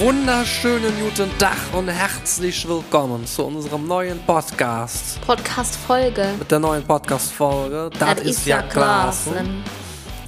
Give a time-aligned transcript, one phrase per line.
[0.00, 5.20] Wunderschönen guten Tag und herzlich willkommen zu unserem neuen Podcast.
[5.20, 6.28] Podcast-Folge.
[6.38, 7.90] Mit der neuen Podcast-Folge.
[7.98, 9.44] Das, Das ist ja klasse.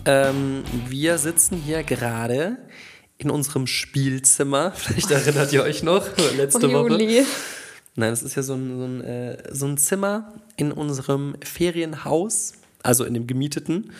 [0.04, 2.58] Ähm, wir sitzen hier gerade
[3.16, 4.72] in unserem Spielzimmer.
[4.76, 6.04] Vielleicht erinnert ihr euch noch,
[6.36, 6.90] letzte Oh, Woche.
[7.00, 7.24] Juli.
[7.96, 12.52] Nein, das ist ja so ein, so, ein, äh, so ein Zimmer in unserem Ferienhaus,
[12.82, 13.92] also in dem gemieteten.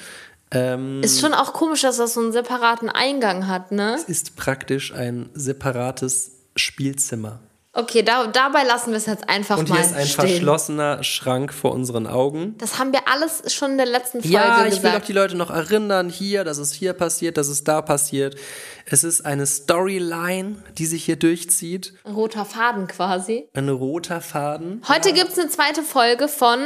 [0.50, 3.98] Ähm, Ist schon auch komisch, dass das so einen separaten Eingang hat, ne?
[4.06, 7.40] ist praktisch ein separates Spielzimmer.
[7.74, 10.26] Okay, da, dabei lassen wir es jetzt einfach Und mal hier ist ein stehen.
[10.28, 12.56] verschlossener Schrank vor unseren Augen.
[12.58, 15.08] Das haben wir alles schon in der letzten Folge Ja, ich will auch gesagt.
[15.08, 18.34] die Leute noch erinnern, hier, dass es hier passiert, dass es da passiert.
[18.90, 21.92] Es ist eine Storyline, die sich hier durchzieht.
[22.04, 23.48] Ein roter Faden quasi.
[23.54, 24.82] Ein roter Faden.
[24.88, 26.58] Heute gibt's eine zweite Folge von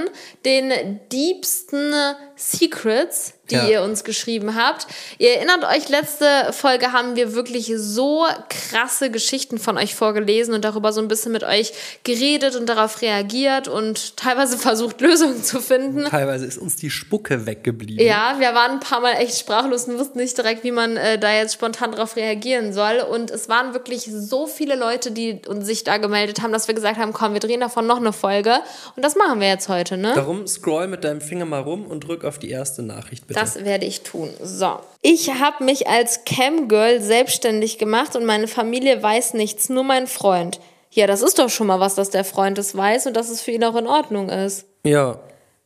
[0.44, 1.92] den diebsten
[2.36, 3.68] Secrets, die Ja.
[3.68, 4.86] ihr uns geschrieben habt.
[5.18, 10.64] Ihr erinnert euch, letzte Folge haben wir wirklich so krasse Geschichten von euch vorgelesen und
[10.64, 11.72] darüber so ein bisschen mit euch
[12.04, 16.04] geredet und darauf reagiert und teilweise versucht, Lösungen zu finden.
[16.06, 18.04] Teilweise ist uns die Spucke weggeblieben.
[18.04, 21.18] Ja, wir waren ein paar Mal echt sprachlos und wussten nicht direkt, wie man äh,
[21.18, 23.00] da jetzt spontan drauf reagieren soll.
[23.00, 26.74] Und es waren wirklich so viele Leute, die uns sich da gemeldet haben, dass wir
[26.74, 28.56] gesagt haben, komm, wir drehen davon noch eine Folge.
[28.96, 30.12] Und das machen wir jetzt heute, ne?
[30.14, 33.38] Darum scroll mit deinem Finger mal rum und drück auf die erste Nachricht, bitte.
[33.38, 34.30] Das werde ich tun.
[34.42, 34.78] So.
[35.00, 40.60] Ich habe mich als Camgirl selbstständig gemacht und meine Familie weiß nichts, nur mein Freund.
[40.90, 43.40] Ja, das ist doch schon mal was, dass der Freund es weiß und dass es
[43.40, 44.66] für ihn auch in Ordnung ist.
[44.84, 45.18] ja,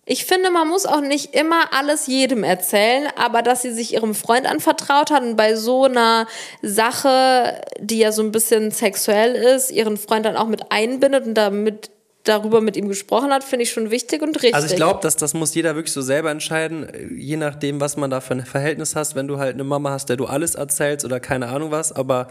[0.09, 4.15] Ich finde, man muss auch nicht immer alles jedem erzählen, aber dass sie sich ihrem
[4.15, 6.29] Freund anvertraut hat und bei so einer
[6.63, 11.35] Sache, die ja so ein bisschen sexuell ist, ihren Freund dann auch mit einbindet und
[11.35, 11.91] damit
[12.23, 14.55] darüber mit ihm gesprochen hat, finde ich schon wichtig und richtig.
[14.55, 18.09] Also ich glaube, dass das muss jeder wirklich so selber entscheiden, je nachdem, was man
[18.09, 19.17] da für ein Verhältnis hast.
[19.17, 22.29] Wenn du halt eine Mama hast, der du alles erzählst oder keine Ahnung was, aber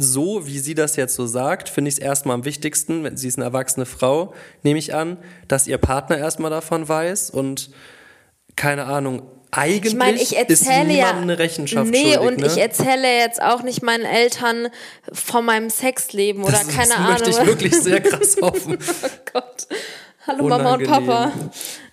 [0.00, 3.28] so, wie sie das jetzt so sagt, finde ich es erstmal am wichtigsten, wenn sie
[3.28, 5.18] ist eine erwachsene Frau, nehme ich an,
[5.48, 7.70] dass ihr Partner erstmal davon weiß und
[8.56, 12.46] keine Ahnung, eigentlich ich meine, ich ist erzähle ja eine Rechenschaft nee schuldig, und ne?
[12.46, 14.68] ich erzähle jetzt auch nicht meinen Eltern
[15.10, 17.12] von meinem Sexleben oder das, keine das Ahnung.
[17.12, 18.78] möchte ich wirklich sehr krass hoffen.
[18.78, 19.66] Oh Gott.
[20.26, 21.06] Hallo Mama und Unangenehm.
[21.06, 21.32] Papa.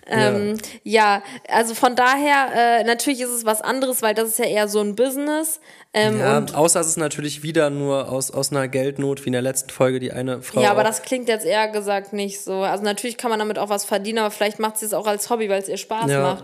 [0.07, 1.24] Ähm, ja.
[1.47, 4.81] also von daher, äh, natürlich ist es was anderes, weil das ist ja eher so
[4.81, 5.59] ein Business.
[5.97, 9.33] Ähm, Ja, und, außer es ist natürlich wieder nur aus, aus einer Geldnot, wie in
[9.33, 10.61] der letzten Folge, die eine Frau.
[10.61, 12.63] ja, aber auch- das klingt jetzt eher gesagt nicht so.
[12.63, 15.29] Also natürlich kann man damit auch was verdienen, aber vielleicht macht sie es auch als
[15.29, 16.22] Hobby, weil es ihr Spaß Ja.
[16.22, 16.44] macht.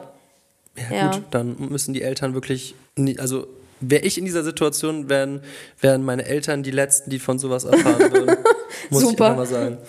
[0.89, 1.11] Ja, Ja.
[1.11, 3.45] gut, dann müssen die Eltern wirklich, nie, also
[3.81, 5.41] wäre ich in dieser Situation, wären,
[5.81, 8.37] wären meine Eltern die Letzten, die von sowas erfahren würden.
[8.89, 9.25] Muss ich Super.
[9.25, 9.79] einfach mal sagen.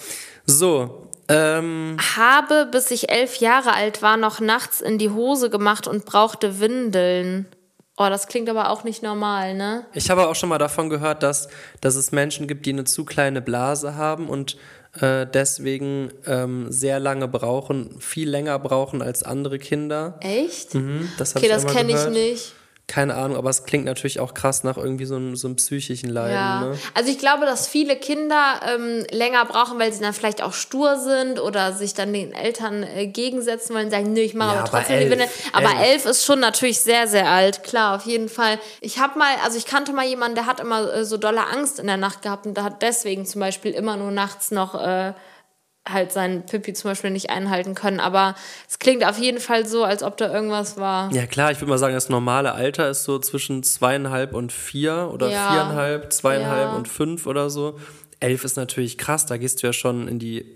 [0.44, 5.86] So, ähm, Habe, bis ich elf Jahre alt war, noch nachts in die Hose gemacht
[5.86, 7.46] und brauchte Windeln.
[8.02, 9.86] Oh, das klingt aber auch nicht normal, ne?
[9.94, 11.48] ich habe auch schon mal davon gehört, dass,
[11.80, 14.56] dass es Menschen gibt, die eine zu kleine Blase haben und
[15.00, 20.18] äh, deswegen ähm, sehr lange brauchen, viel länger brauchen als andere Kinder.
[20.20, 20.74] Echt?
[20.74, 22.54] Mhm, das Okay, das kenne ich nicht.
[22.88, 26.10] Keine Ahnung, aber es klingt natürlich auch krass nach irgendwie so einem, so einem psychischen
[26.10, 26.34] Leiden.
[26.34, 26.78] Ja, Ne?
[26.94, 30.98] also ich glaube, dass viele Kinder ähm, länger brauchen, weil sie dann vielleicht auch stur
[30.98, 34.68] sind oder sich dann den Eltern äh, gegensetzen wollen, sagen, nö, ich mache Ja, aber
[34.68, 35.28] trotzdem die elf, Windel.
[35.52, 35.88] Aber elf.
[35.92, 38.58] elf ist schon natürlich sehr, sehr alt, klar, auf jeden Fall.
[38.80, 41.78] Ich habe mal, also ich kannte mal jemanden, der hat immer äh, so dolle Angst
[41.78, 45.14] in der Nacht gehabt und der hat deswegen zum Beispiel immer nur nachts noch äh,
[45.88, 47.98] halt seinen Pipi zum Beispiel nicht einhalten können.
[48.00, 48.34] Aber
[48.68, 51.12] es klingt auf jeden Fall so, als ob da irgendwas war.
[51.12, 55.10] Ja klar, ich würde mal sagen, das normale Alter ist so zwischen zweieinhalb und vier
[55.12, 55.48] oder Ja.
[55.50, 56.76] viereinhalb, zweieinhalb Ja.
[56.76, 57.78] und fünf oder so.
[58.20, 60.46] Elf ist natürlich krass, da gehst du ja schon in die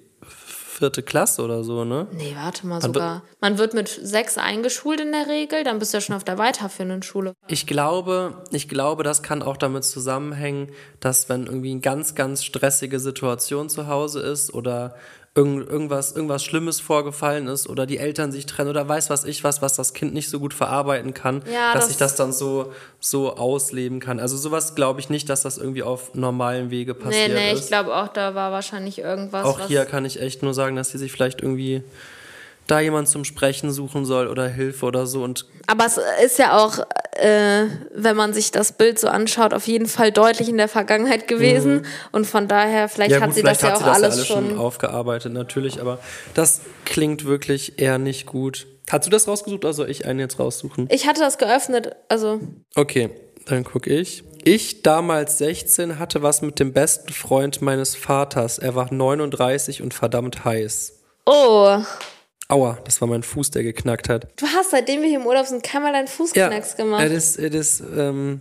[0.76, 2.06] vierte Klasse oder so, ne?
[2.12, 3.22] Nee, warte mal sogar.
[3.40, 6.38] Man wird mit sechs eingeschult in der Regel, dann bist du ja schon auf der
[6.38, 7.34] weiterführenden Schule.
[7.48, 12.44] Ich glaube, ich glaube, das kann auch damit zusammenhängen, dass wenn irgendwie eine ganz, ganz
[12.44, 14.96] stressige Situation zu Hause ist oder
[15.36, 19.44] irgend, irgendwas, irgendwas Schlimmes vorgefallen ist oder die Eltern sich trennen oder weiß was ich
[19.44, 22.32] was, was das Kind nicht so gut verarbeiten kann, Ja, dass das- sich das dann
[22.32, 24.18] so, so ausleben kann.
[24.18, 27.60] Also sowas glaube ich nicht, dass das irgendwie auf normalen Wege Nee, passiert nee, ist.
[27.60, 29.44] ich glaube auch, da war wahrscheinlich irgendwas.
[29.44, 31.82] Auch hier kann ich echt nur sagen, dass sie sich vielleicht irgendwie
[32.66, 36.56] da jemand zum Sprechen suchen soll oder Hilfe oder so und Aber es ist ja
[36.58, 36.78] auch,
[37.12, 41.28] äh, wenn man sich das Bild so anschaut, auf jeden Fall deutlich in der Vergangenheit
[41.28, 41.86] gewesen.
[42.12, 44.26] Und von daher, vielleicht Ja, hat gut, sie vielleicht das ja hat auch alles alles
[44.26, 44.50] schon.
[44.50, 45.98] schon aufgearbeitet, natürlich, aber
[46.34, 48.66] das klingt wirklich eher nicht gut.
[48.90, 50.88] Hast du das rausgesucht oder soll ich einen jetzt raussuchen?
[50.90, 52.40] Ich hatte das geöffnet, also
[52.76, 53.10] Okay,
[53.46, 54.22] dann gucke ich.
[54.44, 58.58] Ich, damals 16, hatte was mit dem besten Freund meines Vaters.
[58.58, 60.92] Er war 39 und verdammt heiß.
[61.26, 61.78] Oh,
[62.48, 64.28] Aua, das war mein Fuß, der geknackt hat.
[64.36, 67.04] du hast, seitdem wir hier im Urlaub sind, keinmal deinen Fußknacks gemacht.
[67.04, 68.40] it is, it is, ähm,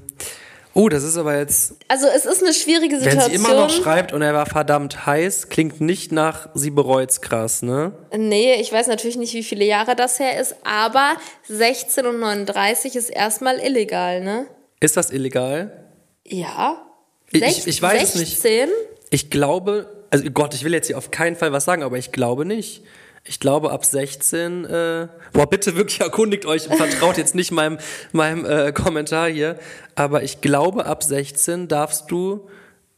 [0.78, 3.30] Oh, das ist aber jetzt, Also es ist eine schwierige wenn Situation.
[3.30, 7.62] sie immer noch schreibt und er war verdammt heiß, klingt nicht nach sie bereut's krass,
[7.62, 7.94] ne?
[8.16, 11.14] Nee, ich weiß natürlich nicht, wie viele Jahre das her ist, aber
[11.48, 14.48] 16 und 39 ist erstmal illegal, ne?
[14.82, 15.86] Ist das illegal?
[16.28, 16.86] Ja.
[17.32, 18.32] Ich- Sech- ich weiß es nicht.
[18.42, 18.70] 16?
[19.12, 22.12] Ich glaube, also Gott, ich will jetzt hier auf keinen Fall was sagen, aber ich
[22.12, 22.84] glaube nicht.
[23.28, 27.80] Ich glaube ab 16, äh, boah, bitte wirklich erkundigt euch und vertraut jetzt nicht meinem,
[28.12, 29.58] meinem äh, Kommentar hier,
[29.96, 32.48] aber ich glaube ab 16 darfst du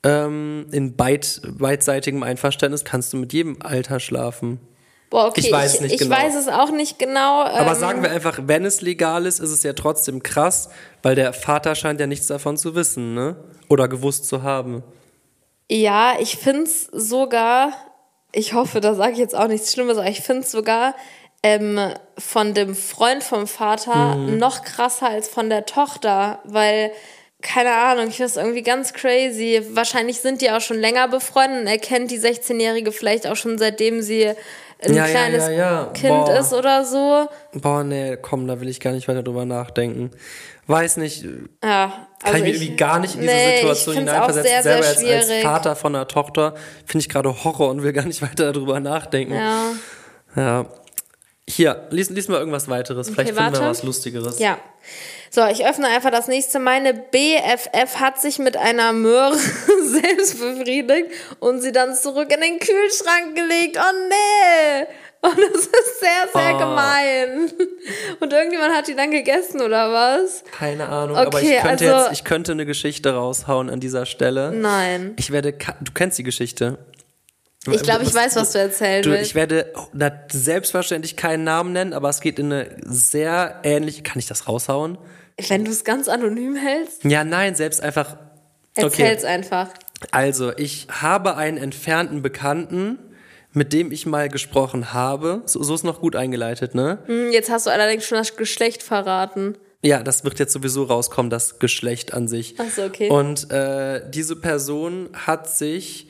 [0.03, 4.59] ähm, in beit, beidseitigem Einverständnis kannst du mit jedem Alter schlafen.
[5.09, 6.15] Boah, okay, Ich weiß es nicht ich genau.
[6.17, 7.43] weiß es auch nicht genau.
[7.43, 10.69] Aber ähm, sagen wir einfach, wenn es legal ist, ist es ja trotzdem krass,
[11.01, 13.37] weil der Vater scheint ja nichts davon zu wissen, ne?
[13.69, 14.83] Oder gewusst zu haben.
[15.69, 17.71] Ja, ich find's sogar,
[18.31, 20.95] ich hoffe, da sage ich jetzt auch nichts Schlimmes, aber ich find's sogar
[21.43, 21.79] ähm,
[22.17, 24.37] von dem Freund vom Vater Mhm.
[24.37, 26.91] noch krasser als von der Tochter, weil,
[27.41, 29.61] keine Ahnung, ich finde es irgendwie ganz crazy.
[29.71, 33.57] Wahrscheinlich sind die auch schon länger befreundet und er kennt die 16-Jährige vielleicht auch schon
[33.57, 34.33] seitdem sie
[34.83, 35.85] ein Ja, kleines ja, ja.
[35.93, 36.39] Kind Boah.
[36.39, 37.27] ist oder so.
[37.53, 40.11] Boah, nee, komm, da will ich gar nicht weiter drüber nachdenken.
[40.67, 41.23] Weiß nicht,
[41.63, 44.51] Ja, kann also ich mir ich- irgendwie gar nicht in diese nee, Situation hineinversetzen.
[44.51, 45.43] Sehr, Selber sehr als schwierig.
[45.43, 46.53] Vater von einer Tochter
[46.85, 49.33] finde ich gerade Horror und will gar nicht weiter darüber nachdenken.
[49.33, 49.61] Ja.
[50.35, 50.65] Ja.
[51.49, 53.09] Hier, lies, lies mal irgendwas weiteres.
[53.09, 54.37] Vielleicht finden wir was Lustigeres.
[54.39, 54.59] Ja.
[55.31, 56.59] So, ich öffne einfach das nächste.
[56.59, 59.35] Meine BFF hat sich mit einer Möhre
[59.83, 61.07] selbst befriedigt
[61.39, 63.77] und sie dann zurück in den Kühlschrank gelegt.
[63.77, 64.87] Oh nee!
[65.21, 66.57] Und das ist sehr, sehr Oh.
[66.59, 67.51] gemein.
[68.19, 70.43] Und irgendjemand hat die dann gegessen, oder was?
[70.51, 74.05] Keine Ahnung, aber Okay, ich könnte also- jetzt, ich könnte eine Geschichte raushauen an dieser
[74.05, 74.51] Stelle.
[74.51, 75.13] Nein.
[75.17, 76.77] Ich werde, du kennst die Geschichte.
[77.73, 79.25] Ich glaube, ich weiß, was du erzählen Du, willst.
[79.27, 79.73] ich werde
[80.31, 84.03] selbstverständlich keinen Namen nennen, aber es geht in eine sehr ähnliche.
[84.03, 84.97] Kann ich das raushauen?
[85.49, 88.17] Wenn du es ganz anonym hältst, Ja, nein, selbst einfach.
[88.75, 89.69] erzähl's einfach.
[90.11, 92.99] Also, ich habe einen entfernten Bekannten,
[93.51, 95.41] mit dem ich mal gesprochen habe.
[95.45, 96.99] So, so ist noch gut eingeleitet, ne?
[97.07, 99.57] Hm, Jetzt hast du allerdings schon das Geschlecht verraten.
[99.83, 102.55] Ja, das wird jetzt sowieso rauskommen, das Geschlecht an sich.
[102.57, 103.09] Ach so, okay.
[103.09, 106.06] Und äh, diese Person hat sich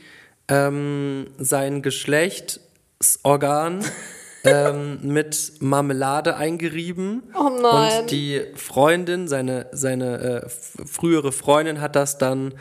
[0.48, 3.84] ähm, sein Geschlechtsorgan
[4.44, 7.24] ähm, mit Marmelade eingerieben.
[7.36, 8.02] Oh nein.
[8.02, 10.50] Und die Freundin, seine, seine äh,
[10.86, 12.54] frühere Freundin, hat das dann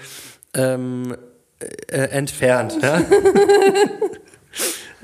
[0.54, 1.16] ähm,
[1.60, 2.76] äh, entfernt.
[2.82, 3.02] Ja?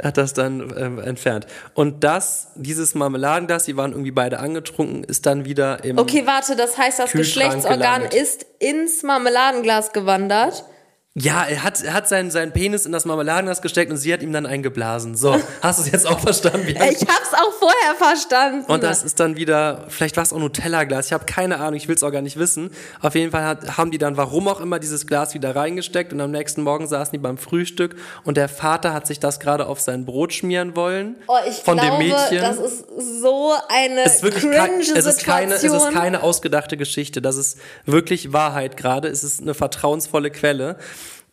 [0.03, 1.47] hat das dann ähm, entfernt.
[1.75, 6.57] Und das, dieses Marmeladenglas, die waren irgendwie beide angetrunken, ist dann wieder im Okay, warte,
[6.57, 8.15] das heißt, das Geschlechtsorgan gelandet.
[8.15, 10.65] ist ins Marmeladenglas gewandert.
[11.15, 14.23] Ja, er hat, er hat seinen, seinen Penis in das Marmeladenglas gesteckt und sie hat
[14.23, 15.15] ihm dann eingeblasen.
[15.15, 16.67] So, hast du es jetzt auch verstanden?
[16.67, 18.73] Wie Ich hab's auch vorher verstanden.
[18.73, 21.87] und das ist dann wieder, vielleicht war es auch Nutella-Glas, ich habe keine Ahnung, ich
[21.87, 22.71] will es auch gar nicht wissen.
[23.03, 26.21] Auf jeden Fall hat, haben die dann, warum auch immer, dieses Glas wieder reingesteckt und
[26.23, 27.95] am nächsten Morgen saßen die beim Frühstück
[28.25, 31.17] und der Vater hat sich das gerade auf sein Brot schmieren wollen.
[31.29, 32.41] oh, ich von glaube, dem Mädchen.
[32.41, 32.87] das ist
[33.21, 37.21] so eine es ist wirklich cringe es ist keine, es ist keine ausgedachte Geschichte.
[37.21, 39.09] Das ist wirklich Wahrheit gerade.
[39.09, 40.79] Es ist eine vertrauensvolle Quelle.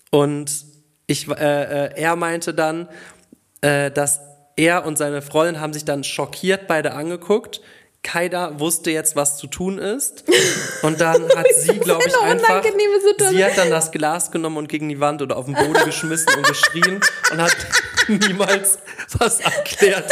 [0.09, 0.65] Und
[1.07, 2.87] ich, äh, äh, er meinte dann,
[3.61, 4.21] äh, dass
[4.55, 7.61] er und seine Freundin haben sich dann schockiert beide angeguckt.
[8.01, 10.23] Keiner wusste jetzt, was zu tun ist.
[10.83, 12.63] Und dann hat sie, glaube ich, einfach.
[13.29, 16.33] Sie hat dann das Glas genommen und gegen die Wand oder auf den Boden geschmissen
[16.35, 17.55] und geschrien und hat
[18.07, 18.79] niemals
[19.17, 20.09] was erklärt.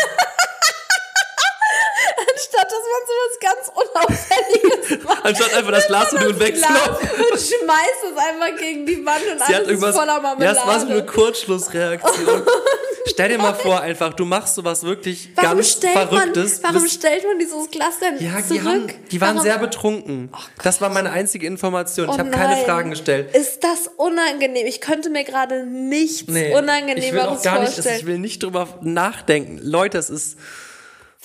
[2.88, 5.26] Anstatt dass man sowas ganz Unauffälliges macht.
[5.26, 7.10] Anstatt einfach das Glas zu und Das wegzulaufen.
[7.10, 10.60] Und schmeißt es einfach gegen die Wand und Sie alles ist voller Ja, Marmelade.
[10.60, 12.44] es war so eine Kurzschlussreaktion.
[13.10, 16.62] Stell dir mal vor, einfach, du machst sowas wirklich warum ganz stellt man, Verrücktes.
[16.62, 18.50] warum bist- stellt man dieses Glas denn ja, zurück?
[18.50, 19.44] die, haben, die waren warum?
[19.44, 20.30] sehr betrunken.
[20.62, 22.10] das war meine einzige Information.
[22.10, 22.64] Ich Oh habe keine.
[22.66, 23.34] Fragen gestellt.
[23.36, 24.68] Ist das unangenehm?
[24.68, 28.00] Ich könnte mir gerade nichts ich will auch Unangenehmeres gar nicht, vorstellen.
[28.00, 29.60] ich will nicht drüber nachdenken.
[29.64, 30.38] Leute, es ist,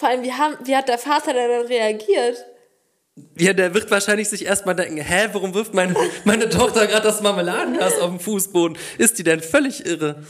[0.02, 2.44] Vor allem, wie, haben, wie hat der Vater denn dann reagiert?
[3.38, 5.94] ja, der wird wahrscheinlich sich erstmal denken, hä, warum wirft meine,
[6.24, 8.76] meine Tochter gerade das Marmeladenglas auf den Fußboden?
[8.98, 10.24] Ist die denn völlig irre?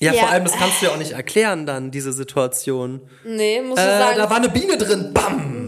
[0.00, 0.22] Ja, Ja.
[0.22, 3.02] vor allem, das kannst du ja auch nicht erklären dann, diese Situation.
[3.22, 4.16] Nee, muss ich Äh, sagen.
[4.18, 5.59] da war eine Biene drin, bam!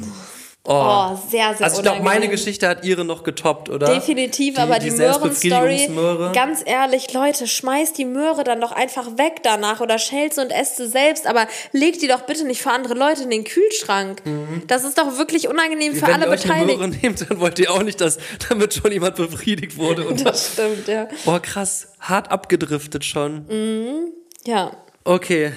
[0.65, 2.29] Oh, sehr, sehr Also ich glaube, meine.
[2.29, 3.87] Geschichte hat ihre noch getoppt, oder?
[3.93, 5.33] Definitiv, aber die, Möhren-Story,
[5.79, 6.33] Selbstbefriedigungsmöhre.
[6.33, 10.51] ganz ehrlich, Leute, schmeißt die Möhre dann doch einfach weg danach oder schält sie und
[10.51, 14.23] esst sie selbst, aber legt die doch bitte nicht für andere Leute in den Kühlschrank.
[14.69, 17.01] Das ist doch wirklich unangenehm für Wenn alle ihr euch eine Möhre Beteiligten.
[17.03, 20.07] nehmt, dann wollt ihr auch nicht, dass damit schon jemand befriedigt wurde.
[20.07, 21.09] Und Das stimmt, ja.
[21.25, 24.13] Boah, krass, hart abgedriftet schon.
[24.47, 24.71] Ja.
[25.05, 25.53] Okay.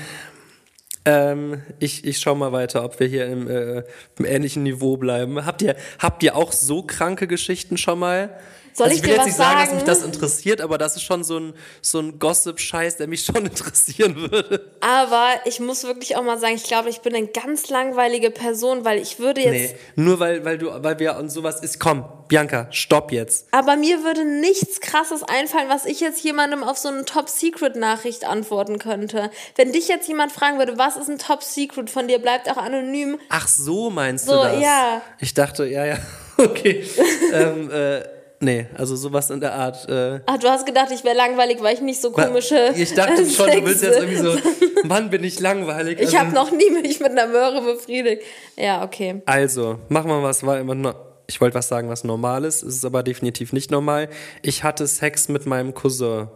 [1.06, 3.84] Ähm, ich, ich schau mal weiter, ob wir hier im, äh,
[4.18, 5.46] im ähnlichen Niveau bleiben.
[5.46, 8.36] Habt ihr, habt ihr auch so kranke Geschichten schon mal?
[8.76, 9.76] Soll also ich ich will dir jetzt nicht sagen, dass sagen?
[9.78, 13.36] mich das interessiert, aber das ist schon so ein, so ein Gossip-Scheiß, der mich schon
[13.46, 14.70] interessieren würde.
[14.82, 18.84] Aber ich muss wirklich auch mal sagen, ich glaube, ich bin eine ganz langweilige Person,
[18.84, 19.74] weil ich würde jetzt.
[19.74, 21.80] Nee, nur weil, weil du, weil wir und sowas ist.
[21.80, 23.48] Komm, Bianca, stopp jetzt.
[23.52, 28.78] Aber mir würde nichts krasses einfallen, was ich jetzt jemandem auf so eine Top-Secret-Nachricht antworten
[28.80, 29.32] könnte.
[29.56, 33.20] Wenn dich jetzt jemand fragen würde, was ist ein Top-Secret von dir, bleibt auch anonym.
[33.30, 34.62] Ach so, meinst So, du das?
[34.62, 35.02] ja.
[35.20, 35.98] Ich dachte, ja, ja,
[36.38, 36.84] okay.
[37.32, 39.88] ähm, äh, nee, also sowas in der Art.
[39.90, 42.74] Äh, Ach, du hast gedacht, ich wäre langweilig, weil ich nicht so komische.
[42.78, 44.36] ich dachte schon, du willst jetzt irgendwie so,
[44.84, 46.00] Mann, bin ich langweilig.
[46.00, 48.24] Ich Also- habe noch nie mich mit einer Möhre befriedigt.
[48.58, 49.22] Ja, okay.
[49.26, 50.96] Also, machen wir was, war immer noch.
[51.28, 52.62] Ich wollte was sagen, was normal ist.
[52.62, 54.10] Es ist aber definitiv nicht normal.
[54.44, 56.28] Ich hatte Sex mit meinem Cousin.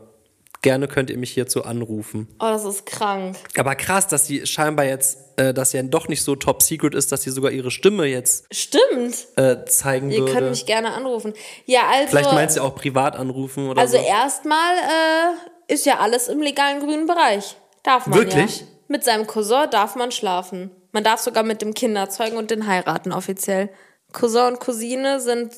[0.62, 2.28] Gerne könnt ihr mich hierzu anrufen.
[2.40, 3.38] Oh, das ist krank.
[3.58, 6.94] Aber krass, dass sie scheinbar jetzt, äh, dass sie ja doch nicht so top secret
[6.94, 9.28] ist, dass sie sogar ihre Stimme jetzt Stimmt.
[9.38, 10.50] äh, zeigen Ihr könnt würde.
[10.50, 11.34] mich gerne anrufen.
[11.66, 12.10] Ja, also.
[12.10, 14.04] Vielleicht meinst du auch privat anrufen oder Also so.
[14.04, 17.56] erstmal äh, ist ja alles im legalen grünen Bereich.
[17.84, 18.60] Darf man Wirklich?
[18.62, 18.68] ja.
[18.90, 20.72] Mit seinem Cousin darf man schlafen.
[20.92, 23.70] Man darf sogar mit dem Kinder zeugen und den heiraten offiziell.
[24.12, 25.54] Cousin und Cousine sind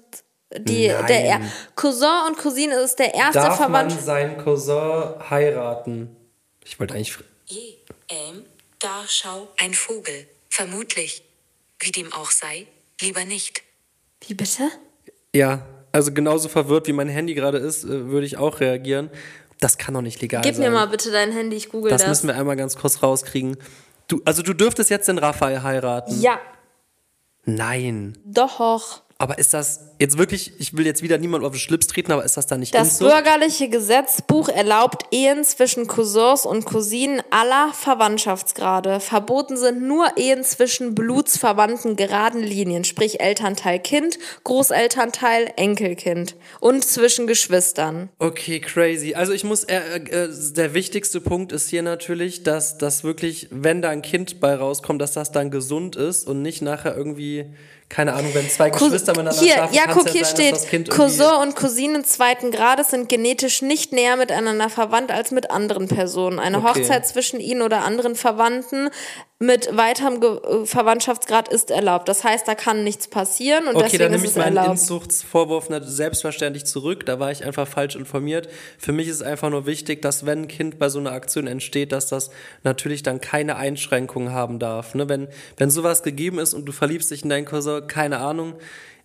[0.59, 1.05] die Nein.
[1.07, 1.41] der er
[1.75, 4.01] Cousin und Cousine ist der erste Darf man Verwandte.
[4.03, 6.15] seinen Cousin heiraten?
[6.63, 7.11] Ich wollte eigentlich.
[7.11, 7.75] fr- Je,
[8.09, 8.45] ähm,
[8.79, 10.27] da schau, ein Vogel.
[10.49, 11.23] Vermutlich.
[11.79, 12.67] Wie dem auch sei,
[13.01, 13.63] lieber nicht.
[14.27, 14.69] Wie bitte?
[15.33, 19.09] Ja, also genauso verwirrt wie mein Handy gerade ist, äh, würde ich auch reagieren.
[19.59, 20.65] Das kann doch nicht legal Gib sein.
[20.65, 22.09] mir mal bitte dein Handy, ich google das, das.
[22.09, 23.57] müssen wir einmal ganz kurz rauskriegen.
[24.07, 26.19] Du, also du dürftest jetzt den Raphael heiraten.
[26.21, 26.39] ja,
[27.45, 28.17] Nein.
[28.25, 29.01] doch.
[29.21, 32.25] Aber ist das jetzt wirklich, ich will jetzt wieder niemand auf den Schlips treten, aber
[32.25, 33.11] ist das dann nicht Das Inzucht?
[33.11, 38.99] bürgerliche Gesetzbuch erlaubt Ehen zwischen Cousins und Cousinen aller Verwandtschaftsgrade.
[38.99, 47.27] Verboten sind nur Ehen zwischen blutsverwandten geraden Linien, sprich Elternteil Kind, Großelternteil Enkelkind und zwischen
[47.27, 48.09] Geschwistern.
[48.17, 49.13] Okay, crazy.
[49.13, 53.83] Also ich muss, äh, äh, der wichtigste Punkt ist hier natürlich, dass das wirklich, wenn
[53.83, 57.45] da ein Kind bei rauskommt, dass das dann gesund ist und nicht nachher irgendwie,
[57.91, 61.35] keine Ahnung, wenn zwei Cous- Geschwister miteinander hier, schlafen, ja, guck, hier sein, steht, Cousin
[61.41, 66.39] und Cousinen zweiten Grades sind genetisch nicht näher miteinander verwandt als mit anderen Personen.
[66.39, 66.67] Eine Okay.
[66.81, 68.89] Hochzeit zwischen ihnen oder anderen Verwandten
[69.41, 72.07] mit weiterem Ge Verwandtschaftsgrad ist erlaubt.
[72.07, 74.57] Das heißt, da kann nichts passieren und Okay, deswegen dann ist nehme ich es meinen
[74.57, 74.79] erlaubt.
[74.79, 77.07] Inzuchtsvorwurf selbstverständlich zurück.
[77.07, 78.47] Da war ich einfach falsch informiert.
[78.77, 81.47] Für mich ist es einfach nur wichtig, dass wenn ein Kind bei so einer Aktion
[81.47, 82.29] entsteht, dass das
[82.63, 84.93] natürlich dann keine Einschränkungen haben darf.
[84.93, 85.09] Ne?
[85.09, 88.53] Wenn, wenn sowas gegeben ist und du verliebst dich in deinen Cousin, keine Ahnung.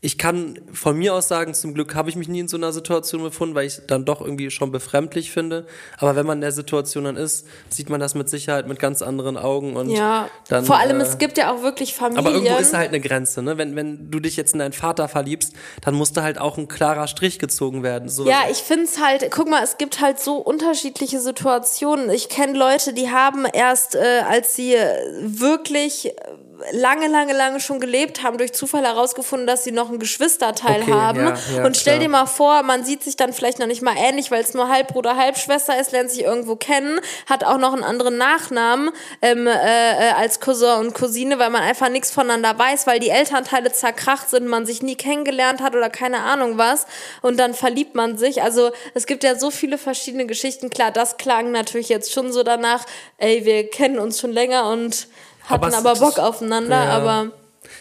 [0.01, 2.73] Ich kann von mir aus sagen, zum Glück habe ich mich nie in so einer
[2.73, 5.67] Situation befunden, weil ich es dann doch irgendwie schon befremdlich finde.
[5.99, 9.03] Aber wenn man in der Situation dann ist, sieht man das mit Sicherheit mit ganz
[9.03, 9.75] anderen Augen.
[9.77, 12.27] Und Ja, dann, vor allem, äh, es gibt ja auch wirklich Familien.
[12.27, 13.59] aber irgendwo ist halt eine Grenze, ne?
[13.59, 16.69] Wenn, wenn du dich jetzt in deinen Vater verliebst, dann muss da halt auch ein
[16.69, 18.09] klarer Strich gezogen werden.
[18.09, 22.11] So, Ja, ich find's halt, guck mal, es gibt halt so unterschiedliche Situationen.
[22.11, 24.77] Ich kenne Leute, die haben erst, äh, als sie
[25.21, 26.13] wirklich äh,
[26.73, 30.93] lange, lange, lange schon gelebt haben, durch Zufall herausgefunden, dass sie noch einen Geschwisterteil Okay,
[30.93, 31.21] haben.
[31.21, 32.05] ja, ja, und stell klar.
[32.05, 34.69] dir mal vor, man sieht sich dann vielleicht noch nicht mal ähnlich, weil es nur
[34.69, 38.91] Halbbruder, Halbschwester ist, lernt sich irgendwo kennen, hat auch noch einen anderen Nachnamen
[39.23, 39.51] ähm, äh,
[40.17, 44.47] als Cousin und Cousine, weil man einfach nichts voneinander weiß, weil die Elternteile zerkracht sind,
[44.47, 46.87] man sich nie kennengelernt hat oder keine Ahnung was.
[47.23, 48.43] Und dann verliebt man sich.
[48.43, 50.71] Also es gibt ja so viele verschiedene Geschichten.
[50.71, 52.85] Klar, das klang natürlich jetzt schon so danach,
[53.19, 55.09] ey, wir kennen uns schon länger und
[55.47, 56.91] hatten es- aber, Bock aufeinander, Ja.
[56.91, 57.33] aber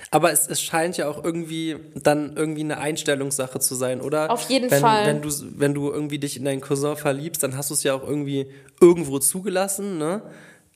[0.10, 4.32] Aber es, es scheint ja auch irgendwie dann irgendwie eine Einstellungssache zu sein, oder?
[4.32, 5.06] Auf jeden wenn, Fall.
[5.06, 7.94] Wenn du, wenn du irgendwie dich in deinen Cousin verliebst, dann hast du es ja
[7.94, 8.48] auch irgendwie
[8.82, 10.24] irgendwo zugelassen, ne?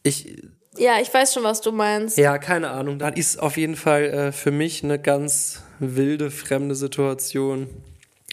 [0.04, 0.36] Ich,
[0.78, 2.18] ja, ich weiß schon, was du meinst.
[2.20, 3.00] ja, keine Ahnung.
[3.00, 7.68] Das ist auf jeden Fall äh, für mich eine ganz wilde, fremde Situation.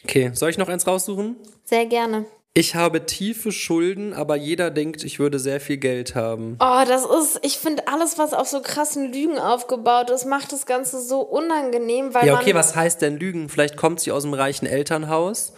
[0.05, 1.37] Okay, soll ich noch eins raussuchen?
[1.65, 2.27] Sehr gerne.
[2.59, 6.57] Ich habe tiefe Schulden, aber jeder denkt, ich würde sehr viel Geld haben.
[6.59, 10.65] Oh, das ist, ich finde alles, was auf so krassen Lügen aufgebaut ist, macht das
[10.65, 13.51] Ganze so unangenehm, weil Ja, okay, was heißt denn Lügen?
[13.51, 15.53] Vielleicht kommt sie aus einem reichen Elternhaus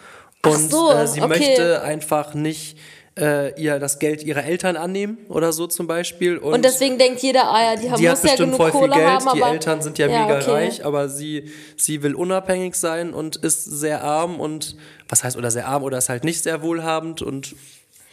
[0.45, 1.29] und so, äh, sie okay.
[1.29, 2.77] möchte einfach nicht
[3.21, 6.39] äh, ihr das Geld ihrer Eltern annehmen oder so zum Beispiel.
[6.39, 8.71] Und, und deswegen denkt jeder, ah ja, die haben die hat muss ja bestimmt voll
[8.71, 10.51] viel Kohle Geld, haben, die Eltern sind ja, Ja, mega okay.
[10.51, 14.77] reich, aber sie, sie will unabhängig sein und ist sehr arm und
[15.09, 17.55] was heißt oder sehr arm oder ist halt nicht sehr wohlhabend und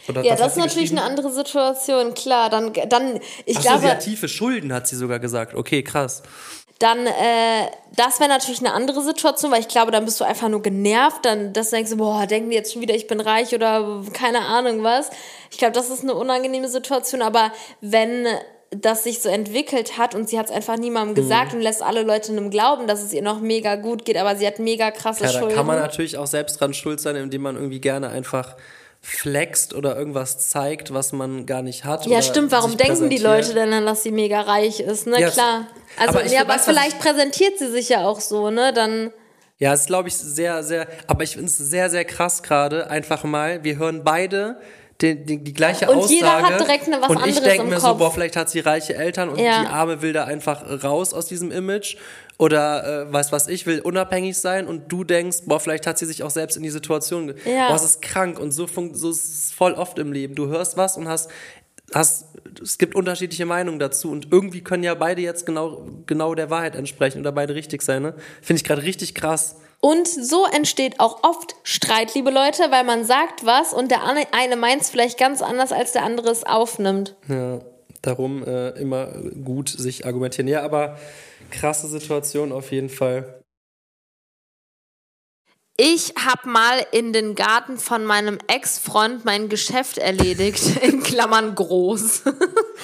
[0.08, 2.50] oder Ja, das hat ist natürlich eine andere Situation, klar.
[2.50, 5.54] Dann, dann ich Ach so, glaube, sie hat tiefe Schulden, hat sie sogar gesagt.
[5.54, 6.22] Okay, krass.
[6.78, 7.12] Dann, äh,
[7.96, 11.24] das wäre natürlich eine andere Situation, weil ich glaube, dann bist du einfach nur genervt,
[11.24, 14.40] dann das denkst du, boah, denken die jetzt schon wieder, ich bin reich oder keine
[14.40, 15.10] Ahnung was.
[15.50, 18.26] Ich glaube, das ist eine unangenehme Situation, aber wenn
[18.70, 21.28] das sich so entwickelt hat und sie hat es einfach niemandem Mhm.
[21.28, 24.16] gesagt und lässt alle Leute in einem glauben, dass es ihr noch mega gut geht,
[24.18, 25.54] aber sie hat mega krasse Ja, da Schulden.
[25.54, 28.56] kann man natürlich auch selbst dran schuld sein, indem man irgendwie gerne einfach
[29.08, 32.06] flext oder irgendwas zeigt, was man gar nicht hat.
[32.06, 32.50] ja, stimmt.
[32.50, 33.18] Warum denken die.
[33.18, 35.06] Leute denn dann, dass sie mega reich ist?
[35.06, 35.66] Ne, Ja, klar.
[35.96, 38.72] Also, aber ich ja, aber vielleicht präsentiert sie sich ja auch so, ne?
[38.72, 39.12] Dann.
[39.58, 42.90] Ja, es ist, glaube ich, sehr, sehr, aber ich finde es sehr, sehr krass gerade,
[42.90, 44.60] einfach mal, wir hören beide
[45.00, 46.14] die, die, die gleiche Und Aussage.
[46.14, 47.98] jeder hat direkt eine was Und ich anderes denke im mir so, Kopf.
[47.98, 49.62] boah, vielleicht hat sie reiche Eltern und Ja.
[49.62, 51.96] die Arme will da einfach raus aus diesem Image.
[52.38, 56.04] Oder äh, weiß was ich, will unabhängig sein und du denkst, boah, vielleicht hat sie
[56.04, 57.34] sich auch selbst in die Situation.
[57.46, 57.68] Ja.
[57.68, 60.34] Boah, es ist krank und so, funkt, so ist es voll oft im Leben.
[60.34, 61.30] Du hörst was und hast,
[61.94, 62.26] hast,
[62.62, 66.76] es gibt unterschiedliche Meinungen dazu und irgendwie können ja beide jetzt genau, genau der Wahrheit
[66.76, 68.02] entsprechen oder beide richtig sein.
[68.02, 68.14] Ne?
[68.42, 69.56] Finde ich gerade richtig krass.
[69.80, 74.00] Und so entsteht auch oft Streit, liebe Leute, weil man sagt was und der
[74.32, 77.14] eine meint es vielleicht ganz anders, als der andere es aufnimmt.
[77.28, 77.60] Ja,
[78.02, 79.06] darum äh, immer
[79.44, 80.48] gut sich argumentieren.
[80.48, 80.98] Ja, aber
[81.50, 83.42] krasse Situation auf jeden Fall.
[85.78, 92.22] Ich habe mal in den Garten von meinem Ex-Freund mein Geschäft erledigt, in Klammern groß.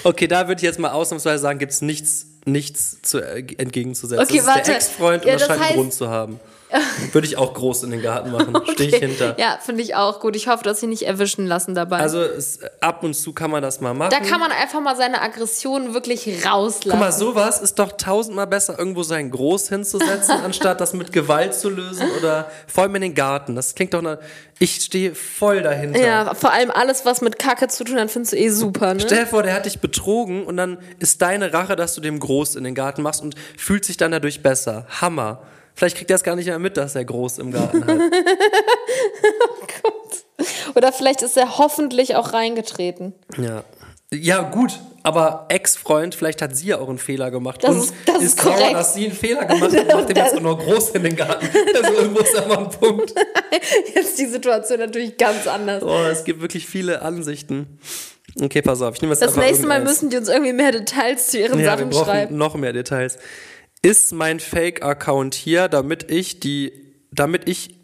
[0.05, 4.21] Okay, da würde ich jetzt mal ausnahmsweise sagen, gibt es nichts, nichts zu, äh, entgegenzusetzen.
[4.21, 4.65] Okay, das ist warte.
[4.65, 6.39] der Ex-Freund Ja, und das scheint einen heißt- Grund zu haben.
[7.11, 8.55] Würde ich auch groß in den Garten machen.
[8.73, 9.37] Stehe ich hinter.
[9.39, 10.35] Ja, finde ich auch gut.
[10.35, 11.99] Ich hoffe, dass sie nicht erwischen lassen dabei.
[11.99, 14.11] Also es, ab und zu kann man das mal machen.
[14.11, 16.89] da kann man einfach mal seine Aggression wirklich rauslassen.
[16.91, 21.53] Guck mal, sowas ist doch tausendmal besser, irgendwo sein Groß hinzusetzen, anstatt das mit Gewalt
[21.53, 23.55] zu lösen oder vor allem in den Garten.
[23.55, 24.17] Das klingt doch nach.
[24.59, 25.99] Ich stehe voll dahinter.
[25.99, 28.99] ja, vor allem alles, was mit Kacke zu tun hat, findest du eh super, ne?
[28.99, 32.19] Stell dir vor, der hat dich betrogen und dann ist deine Rache, dass du dem
[32.19, 34.85] Groß in den Garten machst und fühlt sich dann dadurch besser.
[35.01, 35.41] Hammer.
[35.75, 37.97] Vielleicht kriegt er es gar nicht mehr mit, dass er Groß im Garten hat.
[40.75, 43.13] Oder vielleicht ist er hoffentlich auch reingetreten.
[43.37, 43.63] Ja.
[44.11, 47.63] Ja, gut, aber Ex-Freund, vielleicht hat sie ja auch einen Fehler gemacht.
[47.63, 48.75] Das und ist- das ist sauer, korrekt.
[48.75, 51.15] dass sie einen Fehler gemacht hat und macht dem jetzt auch noch groß in den
[51.15, 51.47] Garten.
[51.75, 53.13] Also irgendwo ist da mal ein Punkt.
[53.95, 55.81] Jetzt ist die Situation natürlich ganz anders.
[55.83, 57.79] Oh, es gibt wirklich viele Ansichten.
[58.39, 61.27] Okay, pass auf, ich nehme jetzt Das nächste Mal müssen die uns irgendwie mehr Details
[61.27, 62.37] zu ihren Ja, wir Sachen brauchen schreiben.
[62.37, 63.17] noch mehr Details.
[63.85, 66.71] Ist mein Fake-Account hier, damit ich die,
[67.11, 67.75] damit ich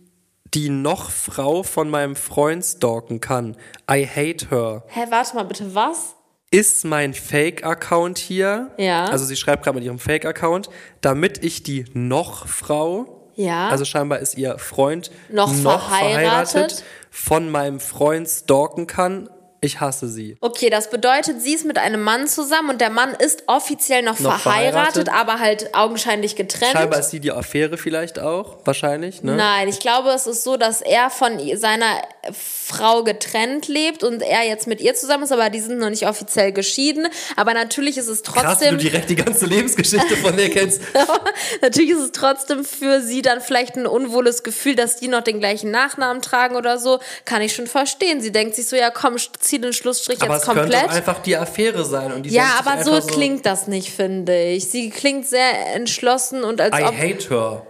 [0.53, 3.57] die noch Frau von meinem Freund stalken kann?
[3.91, 4.83] I hate her.
[4.87, 6.15] Hä, warte mal bitte, was?
[6.51, 8.71] Ist mein Fake-Account hier?
[8.77, 9.05] Ja.
[9.09, 10.69] Also sie schreibt gerade mit ihrem Fake-Account,
[11.01, 13.67] damit ich die noch Frau, Ja.
[13.67, 16.85] also scheinbar ist ihr Freund Noch verheiratet.
[17.11, 19.29] von meinem Freund stalken kann.
[19.61, 20.37] Ich hasse sie.
[20.41, 24.19] Okay, das bedeutet, sie ist mit einem Mann zusammen und der Mann ist offiziell noch,
[24.19, 25.09] Noch verheiratet, verheiratet.
[25.09, 26.71] aber halt augenscheinlich getrennt.
[26.71, 29.35] Scheinbar ist sie die Affäre vielleicht auch, wahrscheinlich, ne?
[29.35, 34.43] Nein, ich glaube, es ist so, dass er von seiner Frau getrennt lebt und er
[34.45, 37.07] jetzt mit ihr zusammen ist, aber die sind noch nicht offiziell geschieden.
[37.35, 40.81] Aber natürlich ist es Krass, wie du trotzdem, direkt die ganze Lebensgeschichte von der kennst.
[41.61, 45.39] natürlich ist es trotzdem für sie dann vielleicht ein unwohles Gefühl, dass die noch den
[45.39, 46.99] gleichen Nachnamen tragen oder so.
[47.25, 48.21] Kann ich schon verstehen.
[48.21, 49.17] Sie denkt sich so, ja komm,
[49.49, 50.85] zieh den Schlussstrich Aber jetzt es könnte komplett.
[50.85, 52.11] auch einfach die Affäre sein.
[52.13, 54.69] Und die Ja, aber so einfach klingt das nicht, finde ich.
[54.69, 56.93] Sie klingt sehr entschlossen und als I ob.
[56.97, 57.65] hate her.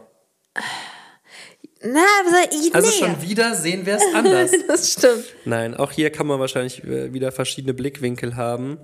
[1.82, 2.36] Na, also,
[2.68, 2.96] ich, Also nee.
[2.96, 4.52] schon wieder sehen wir es anders.
[4.68, 5.24] Das stimmt.
[5.46, 8.78] Nein, auch hier kann man wahrscheinlich äh, wieder verschiedene Blickwinkel haben.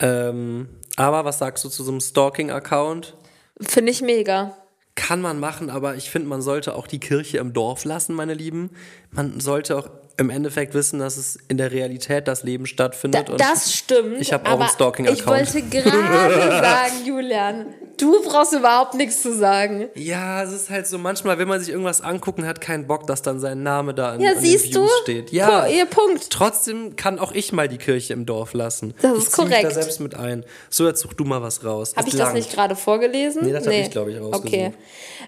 [0.00, 3.14] Ähm, aber was sagst du zu so einem Stalking-Account?
[3.60, 4.56] Finde ich mega.
[4.96, 8.34] Kann man machen, aber ich finde, man sollte auch die Kirche im Dorf lassen, meine
[8.34, 8.70] Lieben.
[9.10, 13.30] Man sollte auch im Endeffekt wissen, dass es in der Realität das Leben Da, stattfindet.
[13.30, 14.20] und das stimmt.
[14.20, 15.18] Ich habe auch einen Stalking-Account.
[15.18, 15.90] Ich wollte gerade
[16.50, 17.66] sagen, Julian,
[17.98, 19.88] du brauchst überhaupt nichts zu sagen.
[19.96, 23.22] Ja, es ist halt so, manchmal, wenn man sich irgendwas angucken hat, keinen Bock, dass
[23.22, 24.86] dann sein Name da in, Ja, in den siehst du?
[25.02, 25.32] Steht.
[25.32, 26.30] Ja, ihr Punkt.
[26.30, 28.94] Trotzdem kann auch ich mal die Kirche im Dorf lassen.
[29.02, 29.74] Das ich ist zieh mich da korrekt.
[29.74, 30.44] selbst mit ein.
[30.70, 31.92] So, jetzt such du mal was raus.
[31.96, 32.34] Habe ich das langt.
[32.36, 33.44] nicht gerade vorgelesen?
[33.44, 34.46] Nee, das hab ich, glaub ich, rausgesucht.
[34.46, 34.72] Okay.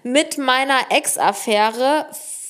[0.03, 2.05] Mit meiner Ex-Affäre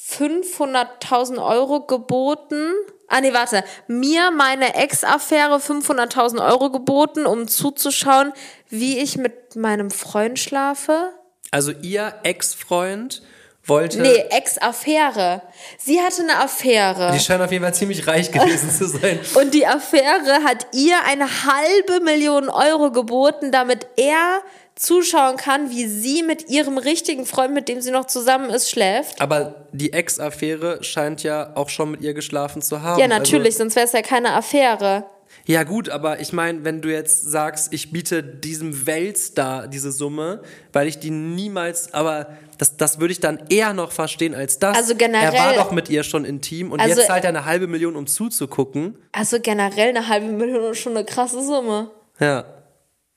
[0.07, 2.73] 500.000 Euro geboten.
[3.07, 3.63] Ah, nee, warte.
[3.87, 8.33] Mir meine Ex-Affäre 500.000 Euro geboten, um zuzuschauen,
[8.69, 11.11] wie ich mit meinem Freund schlafe.
[11.51, 13.21] Also ihr Ex-Freund
[13.67, 14.01] wollte...
[14.01, 15.41] Nee, Ex-Affäre.
[15.77, 17.11] Sie hatte eine Affäre.
[17.13, 19.19] Die scheinen auf jeden Fall ziemlich reich gewesen zu sein.
[19.35, 24.41] Und die Affäre hat ihr eine halbe Million Euro geboten, damit er
[24.75, 29.19] zuschauen kann, wie sie mit ihrem richtigen Freund, mit dem sie noch zusammen ist, schläft.
[29.19, 32.99] Aber die Ex-Affäre scheint ja auch schon mit ihr geschlafen zu haben.
[32.99, 35.05] Ja, natürlich, Also, sonst wäre es ja keine Affäre.
[35.45, 40.41] Ja gut, aber ich meine, wenn du jetzt sagst, ich biete diesem Weltstar diese Summe,
[40.73, 44.75] weil ich die niemals, aber das, das würde ich dann eher noch verstehen als das.
[44.75, 47.45] Also generell- Er war doch mit ihr schon intim und Also- jetzt zahlt er eine
[47.45, 48.97] halbe Million, um zuzugucken.
[49.11, 51.91] Also generell eine halbe Million ist schon eine krasse Summe.
[52.19, 52.43] Ja.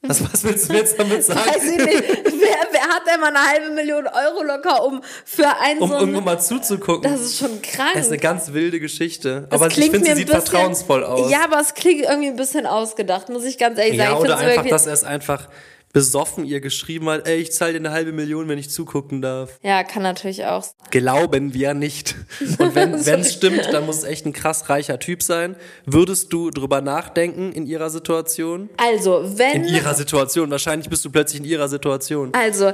[0.02, 1.40] Was, was willst du jetzt damit sagen?
[1.40, 2.02] Weiß ich nicht.
[2.24, 5.98] Wer, wer hat denn mal eine halbe Million Euro locker, um für ein Um so
[5.98, 7.02] irgendwo mal zuzugucken.
[7.10, 7.90] Das ist schon krank.
[7.92, 9.46] Das ist eine ganz wilde Geschichte.
[9.50, 11.30] Das aber ich klingt finde, sie sieht bisschen- vertrauensvoll aus.
[11.30, 14.16] Ja, aber es klingt irgendwie ein bisschen ausgedacht, muss ich ganz ehrlich Ja, sagen.
[14.16, 15.48] Ich oder einfach, dass er es einfach
[15.92, 19.58] besoffen ihr geschrieben hat, ey, ich zahle dir eine halbe Million, wenn ich zugucken darf.
[19.62, 20.64] ja, kann natürlich auch.
[20.90, 22.14] Glauben wir nicht.
[22.58, 25.56] Und wenn es stimmt, dann muss es echt ein krass reicher Typ sein.
[25.86, 28.70] Würdest du drüber nachdenken in ihrer Situation?
[28.76, 29.64] Also, wenn.
[29.64, 30.50] In ihrer Situation.
[30.50, 32.32] Wahrscheinlich bist du plötzlich in ihrer Situation.
[32.34, 32.72] Also,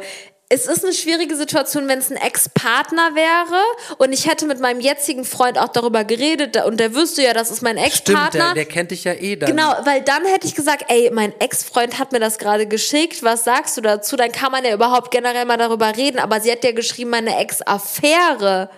[0.49, 3.61] es ist eine schwierige Situation, wenn es ein Ex-Partner wäre
[3.99, 7.51] und ich hätte mit meinem jetzigen Freund auch darüber geredet und der wüsste ja, das
[7.51, 8.45] ist mein Stimmt, Ex-Partner.
[8.45, 9.51] der, der kennt dich ja eh dann.
[9.51, 13.43] Genau, weil dann hätte ich gesagt, ey, mein Ex-Freund hat mir das gerade geschickt, was
[13.43, 14.15] sagst du dazu?
[14.15, 17.37] Dann kann man ja überhaupt generell mal darüber reden, aber sie hat ja geschrieben, meine
[17.39, 18.71] Ex-Affäre.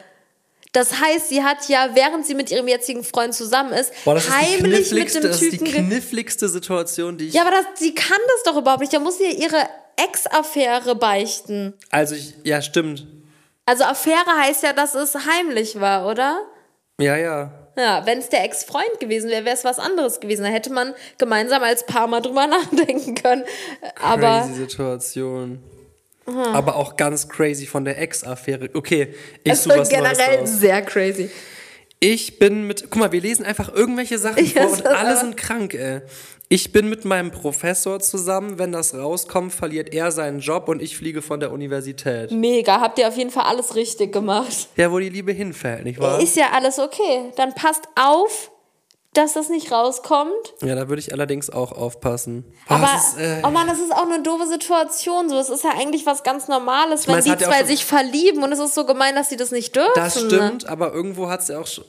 [0.73, 4.25] Das heißt, sie hat ja, während sie mit ihrem jetzigen Freund zusammen ist, Boah, das
[4.25, 7.35] ist heimlich mit kniffligste, dem das ist die Typen kniffligste Situation, die ich.
[7.35, 8.93] Ja, aber das, sie kann das doch überhaupt nicht.
[8.93, 9.69] Da muss sie ja ihre
[10.05, 11.75] Ex-Affäre beichten.
[11.91, 13.07] Also ich, ja, stimmt.
[13.67, 16.41] Also Affäre heißt ja, dass es heimlich war, oder?
[17.01, 17.53] Ja, ja.
[17.77, 20.43] Ja, wenn es der Ex-Freund gewesen wäre, wäre es was anderes gewesen.
[20.43, 23.45] Da hätte man gemeinsam als Paar mal drüber nachdenken können.
[24.03, 25.63] Aber Crazy Situation.
[26.27, 28.69] Aber auch ganz crazy von der Ex-Affäre.
[28.75, 30.51] Okay, ich es suche was Neues generell raus.
[30.51, 31.31] sehr crazy.
[32.01, 35.37] Ich bin mit, guck mal, wir lesen einfach irgendwelche Sachen Ja, vor und alle sind
[35.37, 36.03] krank, ey.
[36.51, 38.59] Ich bin mit meinem Professor zusammen.
[38.59, 42.31] Wenn das rauskommt, verliert er seinen Job und ich fliege von der Universität.
[42.31, 44.69] Mega, habt ihr auf jeden Fall alles richtig gemacht.
[44.77, 46.21] Ja, wo die Liebe hinfällt, nicht wahr?
[46.23, 47.33] Ist ja alles okay.
[47.37, 48.51] Dann passt auf,
[49.13, 50.55] dass das nicht rauskommt.
[50.63, 52.45] Ja, da würde ich allerdings auch aufpassen.
[52.67, 55.29] Boah, Aber, es ist, äh, oh Mann, das ist auch eine doofe Situation.
[55.29, 57.85] So, es ist ja eigentlich was ganz Normales, wenn meine, es die ja zwei sich
[57.85, 59.93] verlieben und es ist so gemein, dass sie das nicht dürfen.
[59.97, 61.85] Das stimmt, aber irgendwo hat sie auch schon.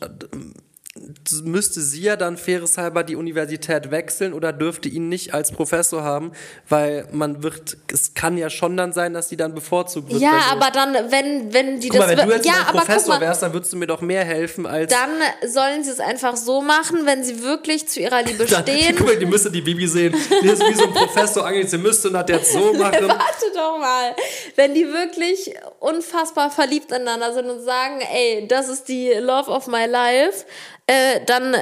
[1.43, 6.31] Müsste sie ja dann faireshalber die Universität wechseln oder dürfte ihn nicht als Professor haben,
[6.67, 10.21] weil man wird, es kann ja schon dann sein, dass sie dann bevorzugt wird.
[10.21, 12.77] Ja, du- aber dann, wenn, wenn die Guck mal, das wenn du jetzt ja, guck
[12.79, 14.91] Professor mal, wärst, dann würdest du mir doch mehr helfen als.
[14.91, 15.09] dann
[15.51, 18.95] sollen sie es einfach so machen, wenn sie wirklich zu ihrer Liebe dann, stehen.
[18.97, 20.15] guck mal, die müsste die Bibi sehen.
[20.41, 23.07] Die ist wie so ein Professor angelegt, sie müsste das jetzt so machen.
[23.07, 24.15] Warte doch mal.
[24.55, 29.67] Wenn die wirklich unfassbar verliebt ineinander sind und sagen, ey, das ist die Love of
[29.67, 30.45] my life,
[30.89, 31.55] äh, dann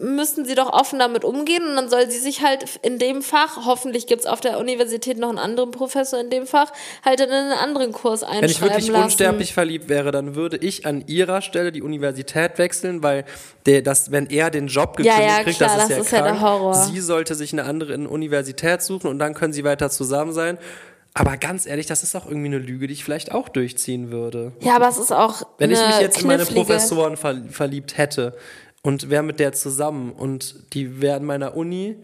[0.00, 3.66] müssen sie doch offen damit umgehen und dann soll sie sich halt in dem Fach,
[3.66, 6.72] hoffentlich gibt's auf der Universität noch einen anderen Professor in dem Fach,
[7.04, 9.04] halt in einen anderen Kurs einschreiben Wenn ich wirklich lassen.
[9.04, 13.24] unsterblich verliebt wäre, dann würde ich an ihrer Stelle die Universität wechseln, weil
[13.66, 16.02] der, das, wenn er den Job Ja, gekündigt ja, kriegt, klar, das ist das ja
[16.04, 16.38] ist ja krank.
[16.38, 16.74] der Horror.
[16.74, 20.58] Sie sollte sich eine andere Universität suchen und dann können sie weiter zusammen sein.
[21.14, 24.52] Aber ganz ehrlich, das ist auch irgendwie eine Lüge, die ich vielleicht auch durchziehen würde.
[24.60, 28.36] Ja, aber es ist auch Wenn ich mich jetzt in meine Professoren ver verliebt hätte
[28.88, 31.96] und wäre mit der zusammen und die wäre in meiner Uni,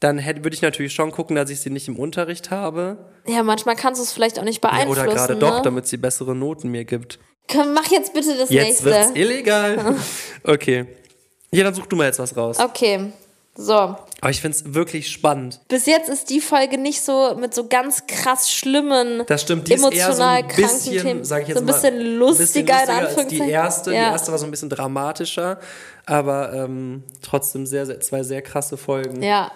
[0.00, 2.98] dann hätte, würde ich natürlich schon gucken, dass ich sie nicht im Unterricht habe.
[3.28, 5.00] Ja, manchmal kannst du es vielleicht auch nicht beeinflussen.
[5.02, 5.38] Oder gerade ne?
[5.38, 7.20] doch, damit sie bessere Noten mir gibt.
[7.48, 8.84] Komm, mach jetzt bitte das Jetzt nächste.
[8.86, 9.94] wird's illegal.
[10.42, 10.86] Okay.
[11.52, 12.58] Ja, dann such du mal jetzt was raus.
[12.58, 13.12] Okay,
[13.56, 13.72] so.
[13.72, 15.60] Aber ich find's wirklich spannend.
[15.68, 19.74] Bis jetzt ist die Folge nicht so mit so ganz krass schlimmen, Das stimmt, die
[19.74, 21.24] ist eher so emotional ein kranken bisschen, Themen.
[21.24, 23.46] sag ich jetzt so ein mal, bisschen ein lustiger, bisschen in lustiger als Anführungszeichen.
[23.46, 23.94] die erste.
[23.94, 24.06] Ja.
[24.06, 25.58] Die erste war so ein bisschen dramatischer,
[26.06, 29.22] aber ähm, trotzdem sehr, sehr, zwei sehr krasse Folgen.
[29.22, 29.52] Ja.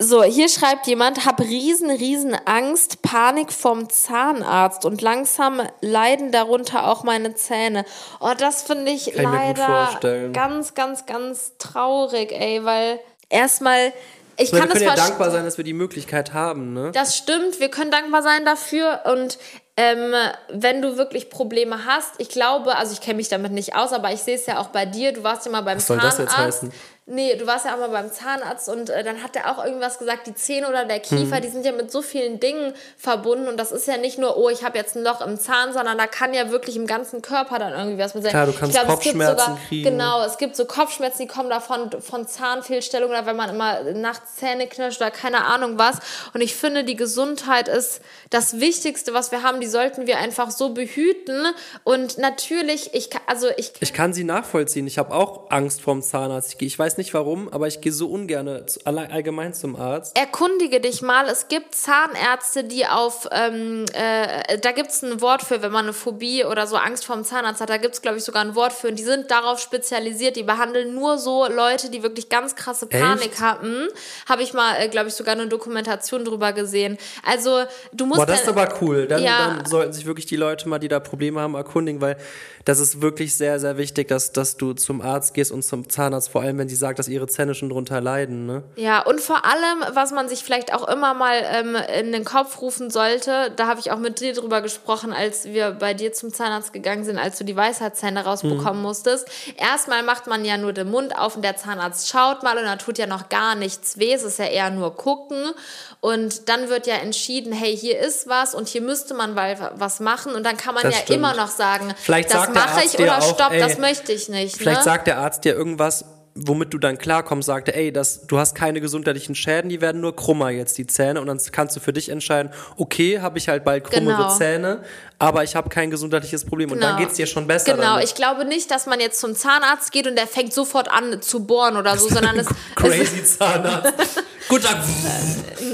[0.00, 6.86] So, hier schreibt jemand, hab riesen, riesen Angst, Panik vom Zahnarzt und langsam leiden darunter
[6.86, 7.84] auch meine Zähne.
[8.20, 10.32] Oh, das finde ich Kann ich leider vorstellen.
[10.32, 13.92] ganz, ganz, ganz traurig, ey, weil erstmal,
[14.36, 15.08] ich Ich meine, kann wir das können ja verstehen.
[15.08, 16.92] dankbar sein, dass wir die Möglichkeit haben, ne?
[16.92, 19.36] Das stimmt, wir können dankbar sein dafür und
[19.76, 20.12] ähm,
[20.48, 24.12] wenn du wirklich Probleme hast, ich glaube, also ich kenne mich damit nicht aus, aber
[24.12, 26.16] ich sehe es ja auch bei dir, du warst ja mal beim Was soll das
[26.16, 26.36] Zahnarzt.
[26.36, 26.72] jetzt heißen?
[27.10, 29.98] Nee, du warst ja auch mal beim Zahnarzt und äh, dann hat er auch irgendwas
[29.98, 31.42] gesagt, die Zähne oder der Kiefer, Hm.
[31.42, 34.50] die sind ja mit so vielen Dingen verbunden und das ist ja nicht nur, oh,
[34.50, 37.58] ich habe jetzt ein Loch im Zahn, sondern da kann ja wirklich im ganzen Körper
[37.58, 38.32] dann irgendwie was mit sein.
[38.32, 39.84] Klar, du kannst glaub, es gibt Kopfschmerzen sogar, kriegen.
[39.90, 44.36] Genau, es gibt so Kopfschmerzen, die kommen davon von Zahnfehlstellung oder wenn man immer nachts
[44.36, 45.96] Zähne knirscht oder keine Ahnung was.
[46.34, 49.60] Und ich finde, die Gesundheit ist das Wichtigste, was wir haben.
[49.60, 51.46] Die sollten wir einfach so behüten.
[51.84, 54.86] Und natürlich, ich kann, also ich Ich kann sie nachvollziehen.
[54.86, 56.56] Ich habe auch Angst vorm Zahnarzt.
[56.60, 60.16] Ich weiß nicht warum, aber ich gehe so ungern allgemein zum Arzt.
[60.18, 61.26] erkundige dich mal.
[61.28, 65.84] Es gibt Zahnärzte, die auf, ähm, äh, da gibt es ein Wort für, wenn man
[65.86, 68.54] eine Phobie oder so Angst vorm Zahnarzt hat, da gibt es, glaube ich, sogar ein
[68.54, 68.88] Wort für.
[68.88, 70.36] Und die sind darauf spezialisiert.
[70.36, 73.40] Die behandeln nur so Leute, die wirklich ganz krasse Panik Echt?
[73.40, 73.88] haben.
[74.28, 76.98] Habe ich mal, äh, glaube ich, sogar eine Dokumentation drüber gesehen.
[77.24, 78.18] Also, du musst.
[78.18, 79.06] Boah, das ist dann- aber cool.
[79.06, 79.54] Dann, Ja.
[79.56, 82.16] dann sollten sich wirklich die Leute mal, die da Probleme haben, erkundigen, weil
[82.64, 86.28] das ist wirklich sehr, sehr wichtig, dass, dass du zum Arzt gehst und zum Zahnarzt,
[86.30, 88.62] vor allem wenn sie sagen, gesagt, dass ihre Zähne schon drunter leiden, ne?
[88.76, 92.60] Ja, und vor allem, was man sich vielleicht auch immer mal ähm, in den Kopf
[92.60, 96.32] rufen sollte, da habe ich auch mit dir drüber gesprochen, als wir bei dir zum
[96.32, 99.28] Zahnarzt gegangen sind, als du die Weisheitszähne rausbekommen musstest.
[99.56, 102.76] Erstmal macht man ja nur den Mund auf und der Zahnarzt schaut mal und da
[102.76, 105.52] tut ja noch gar nichts weh, es ist ja eher nur gucken.
[106.00, 109.98] Und dann wird ja entschieden, hey, hier ist was und hier müsste man mal was
[109.98, 111.18] machen und dann kann man Das ja stimmt.
[111.18, 114.56] immer noch sagen, Vielleicht das mache ich oder stopp, ey, das möchte ich nicht.
[114.56, 114.84] Vielleicht ne?
[114.84, 116.04] sagt der Arzt dir irgendwas,
[116.46, 120.00] womit du dann klarkommst, sagt er, ey, das, du hast keine gesundheitlichen Schäden, die werden
[120.00, 121.20] nur krummer jetzt, die Zähne.
[121.20, 124.36] Und dann kannst du für dich entscheiden, okay, habe ich halt bald krummere Genau.
[124.36, 124.82] Zähne,
[125.18, 126.70] aber ich habe kein gesundheitliches Problem.
[126.72, 127.00] Und dann Genau.
[127.06, 127.74] geht's dir schon besser.
[127.74, 128.04] Genau, damit.
[128.04, 131.44] ich glaube nicht, dass man jetzt zum Zahnarzt geht und der fängt sofort an zu
[131.44, 133.92] bohren oder so, sondern es, es Crazy Zahnarzt.
[134.48, 134.78] Guten Tag.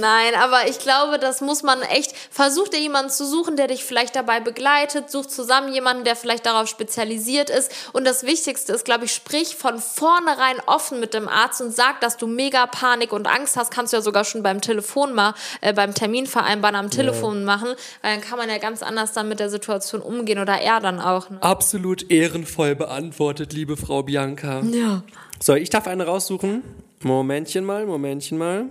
[0.01, 2.13] Nein, aber ich glaube, das muss man echt.
[2.31, 5.11] Versuch dir jemanden zu suchen, der dich vielleicht dabei begleitet.
[5.11, 7.71] Such zusammen jemanden, der vielleicht darauf spezialisiert ist.
[7.93, 12.01] Und das Wichtigste ist, glaube ich, sprich von vornherein offen mit dem Arzt und sag,
[12.01, 13.71] dass du mega Panik und Angst hast.
[13.71, 17.75] Kannst du ja sogar schon beim Telefon mal, äh, beim Termin vereinbaren am Telefon machen.
[18.03, 21.01] Weil dann kann man ja ganz anders dann mit der Situation umgehen oder er dann
[21.01, 21.29] auch.
[21.29, 21.43] Ne?
[21.43, 24.61] Absolut ehrenvoll beantwortet, liebe Frau Bianca.
[24.61, 25.03] Ja.
[25.43, 26.63] So, ich darf eine raussuchen.
[27.03, 28.67] Momentchen mal, Momentchen mal.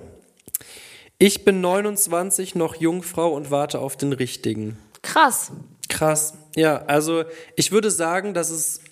[1.18, 4.78] Ich bin 29, noch Jungfrau und warte auf den richtigen.
[5.02, 5.52] Krass.
[5.90, 6.36] Krass.
[6.56, 7.26] Ja, also
[7.58, 8.83] ich würde sagen, das ist äh,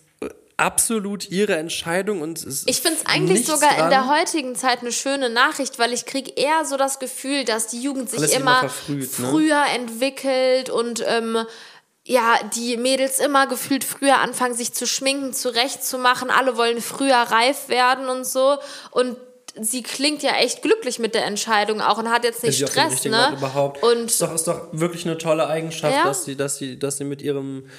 [0.61, 3.83] absolut ihre Entscheidung und es Ich finde es eigentlich sogar dran.
[3.85, 7.67] in der heutigen Zeit eine schöne Nachricht, weil ich kriege eher so das Gefühl, dass
[7.67, 9.27] die Jugend sich Alles immer immer verfrüht, ne?
[9.29, 11.37] früher entwickelt und ähm,
[12.03, 16.31] ja, die Mädels immer gefühlt früher anfangen, sich zu schminken, zurechtzumachen.
[16.31, 18.57] Alle wollen früher reif werden und so.
[18.89, 19.17] Und
[19.59, 23.17] sie klingt ja echt glücklich mit der Entscheidung auch und hat jetzt nicht Stress, ne?
[23.27, 23.83] Ort überhaupt.
[23.83, 26.05] Und ist doch, ist doch wirklich eine tolle Eigenschaft, Ja.
[26.05, 27.69] dass sie, dass sie, dass sie mit ihrem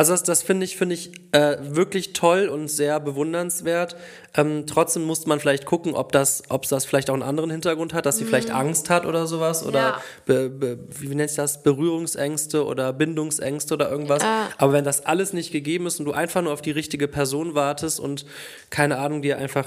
[0.00, 3.96] also das, das finde ich, finde ich äh, wirklich toll und sehr bewundernswert.
[4.34, 7.92] Ähm, trotzdem muss man vielleicht gucken, ob das, ob das vielleicht auch einen anderen Hintergrund
[7.92, 9.86] hat, dass sie vielleicht Angst hat oder sowas oder Mhm.
[9.86, 10.02] Ja.
[10.24, 14.22] be, be, wie nennt sich das Berührungsängste oder Bindungsängste oder irgendwas.
[14.56, 17.54] Aber wenn das alles nicht gegeben ist und du einfach nur auf die richtige Person
[17.54, 18.24] wartest und
[18.70, 19.66] keine Ahnung dir einfach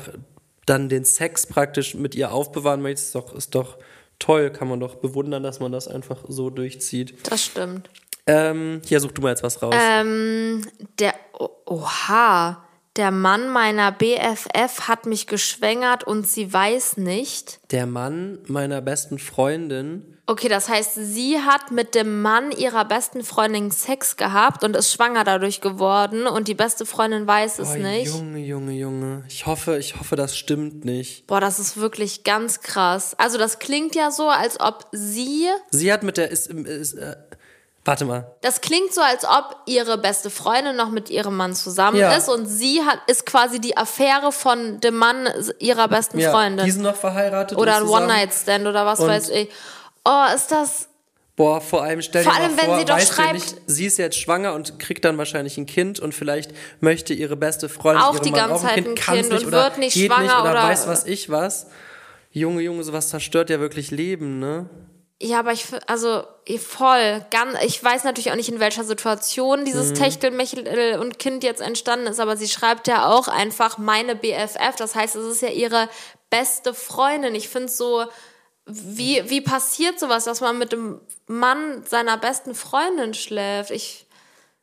[0.66, 3.78] dann den Sex praktisch mit ihr aufbewahren möchtest, ist doch, ist doch
[4.18, 7.14] toll, kann man doch bewundern, dass man das einfach so durchzieht.
[7.30, 7.88] das stimmt.
[8.28, 9.76] Ähm, hier such du mal jetzt was raus.
[9.78, 10.66] Ähm,
[11.00, 12.64] der, oh, oha,
[12.96, 17.60] der Mann meiner BFF hat mich geschwängert und sie weiß nicht.
[17.72, 20.10] Der Mann meiner besten Freundin.
[20.26, 24.94] Okay, das heißt, sie hat mit dem Mann ihrer besten Freundin Sex gehabt und ist
[24.94, 28.08] schwanger dadurch geworden und die beste Freundin weiß es Oh, nicht.
[28.14, 29.26] Junge, Junge, Junge.
[29.28, 31.28] Ich hoffe, ich hoffe, das stimmt nicht.
[31.28, 33.16] Boah, das ist wirklich ganz krass.
[33.18, 37.18] Also das klingt ja so, als ob sie, Sie hat mit der ist, ist äh,
[37.86, 38.32] warte mal.
[38.42, 42.14] das klingt so, als ob ihre beste Freundin noch mit ihrem Mann zusammen Ja.
[42.16, 45.28] ist und sie hat ist quasi die Affäre von dem Mann
[45.60, 47.84] ihrer besten Ja, Freundin die sind noch verheiratet oder ein.
[47.88, 49.50] One-Night-Stand oder was Und- weiß ich.
[50.06, 50.88] Oh, ist das
[51.36, 53.86] Boah, vor allem stell Vor dir allem, mal wenn vor, sie doch schreibt- nicht, sie
[53.88, 58.04] ist jetzt schwanger und kriegt dann wahrscheinlich ein Kind und vielleicht möchte ihre beste Freundin
[58.04, 59.94] Auch die Mann ganze auch ein Zeit Kind, ein Kind nicht und oder wird nicht
[59.96, 61.66] geht schwanger nicht oder, oder- weiß was ich was.
[62.32, 64.70] Junge, Junge, sowas zerstört ja wirklich Leben, ne?
[65.22, 69.64] Ja, aber ich, also eh, voll, ganz, ich weiß natürlich auch nicht, in welcher Situation
[69.64, 69.96] dieses Mhm.
[69.96, 74.96] Techtelmechtel und Kind jetzt entstanden ist, aber sie schreibt ja auch einfach meine BFF, das
[74.96, 75.88] heißt, es ist ja ihre
[76.30, 77.36] beste Freundin.
[77.36, 78.06] Ich finde so,
[78.66, 83.72] wie, wie passiert sowas, dass man mit dem Mann seiner besten Freundin schläft?
[83.72, 84.06] Ich,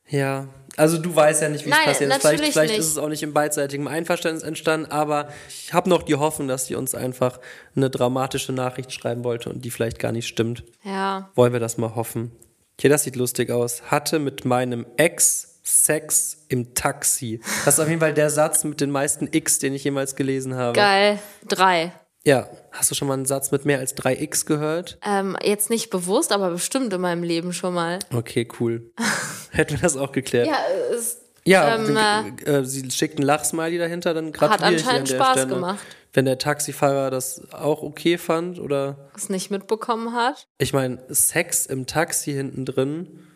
[0.08, 2.20] Ja, also du weißt ja nicht, wie es passiert ist.
[2.20, 6.14] Vielleicht, vielleicht ist es auch nicht im beidseitigen Einverständnis entstanden, aber ich habe noch die
[6.14, 7.40] Hoffnung, dass sie uns einfach
[7.76, 10.64] eine dramatische Nachricht schreiben wollte und die vielleicht gar nicht stimmt.
[10.84, 11.30] ja.
[11.34, 12.32] Wollen wir das mal hoffen?
[12.80, 13.82] Hier, das sieht lustig aus.
[13.90, 17.40] Hatte mit meinem Ex Sex im Taxi.
[17.64, 20.54] Das ist auf jeden Fall der Satz mit den meisten X, den ich jemals gelesen
[20.54, 20.72] habe.
[20.72, 21.18] Geil.
[21.46, 21.92] Drei.
[22.26, 24.98] Ja, hast du schon mal einen Satz mit mehr als drei X gehört?
[25.04, 27.98] Ähm, jetzt nicht bewusst, aber bestimmt in meinem Leben schon mal.
[28.14, 28.90] Okay, cool.
[29.50, 30.46] Hätten wir das auch geklärt.
[30.46, 30.58] Ja,
[30.94, 34.94] es Ja, Ähm, dann, äh, sie schickt ein Lachsmiley dahinter, dann gratuliere ich ihr an
[34.96, 35.54] anscheinend der Spaß Stelle.
[35.54, 35.78] gemacht.
[36.12, 40.46] Wenn der Taxifahrer das auch okay fand oder es nicht mitbekommen hat.
[40.58, 43.26] ich meine, Sex im Taxi hinten drin.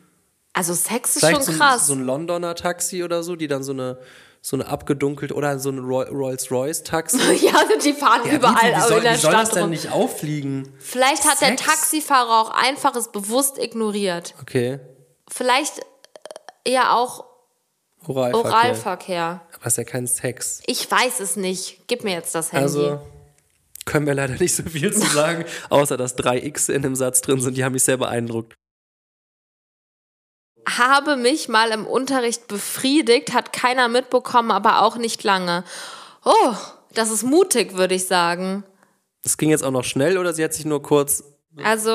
[0.53, 1.87] Also Sex ist schon so, ein- krass.
[1.87, 3.99] so ein Londoner Taxi oder so, die dann so eine
[4.46, 7.18] so eine abgedunkelt oder so ein Roy- Rolls-Royce-Taxi.
[7.46, 7.52] Ja,
[7.83, 9.70] die fahren überall wie, wie, aber soll, in der wie soll das Stadt denn rum.
[9.70, 10.68] nicht auffliegen?
[10.78, 11.62] Vielleicht hat der Sex?
[11.62, 14.35] Taxifahrer auch einfach es bewusst ignoriert.
[14.42, 14.80] Okay,
[15.30, 17.24] Vielleicht äh, eher auch
[18.07, 18.50] Oralverkehr.
[18.52, 19.40] Oralverkehr.
[19.57, 20.61] Aber ist ja kein Sex.
[20.66, 21.88] Ich weiß es nicht.
[21.88, 22.64] Gib mir jetzt das Handy.
[22.64, 23.00] Also
[23.87, 27.22] können wir leider nicht so viel zu sagen, außer dass drei X in dem Satz
[27.22, 27.57] drin sind.
[27.57, 28.54] Die haben mich sehr beeindruckt.
[30.68, 35.64] Habe mich mal im Unterricht befriedigt, hat keiner mitbekommen, aber auch nicht lange.
[36.24, 36.55] Oh,
[36.94, 38.62] Das ist mutig, würde ich sagen.
[39.24, 41.24] Es ging jetzt auch noch schnell oder sie hat sich nur kurz.
[41.62, 41.90] Also,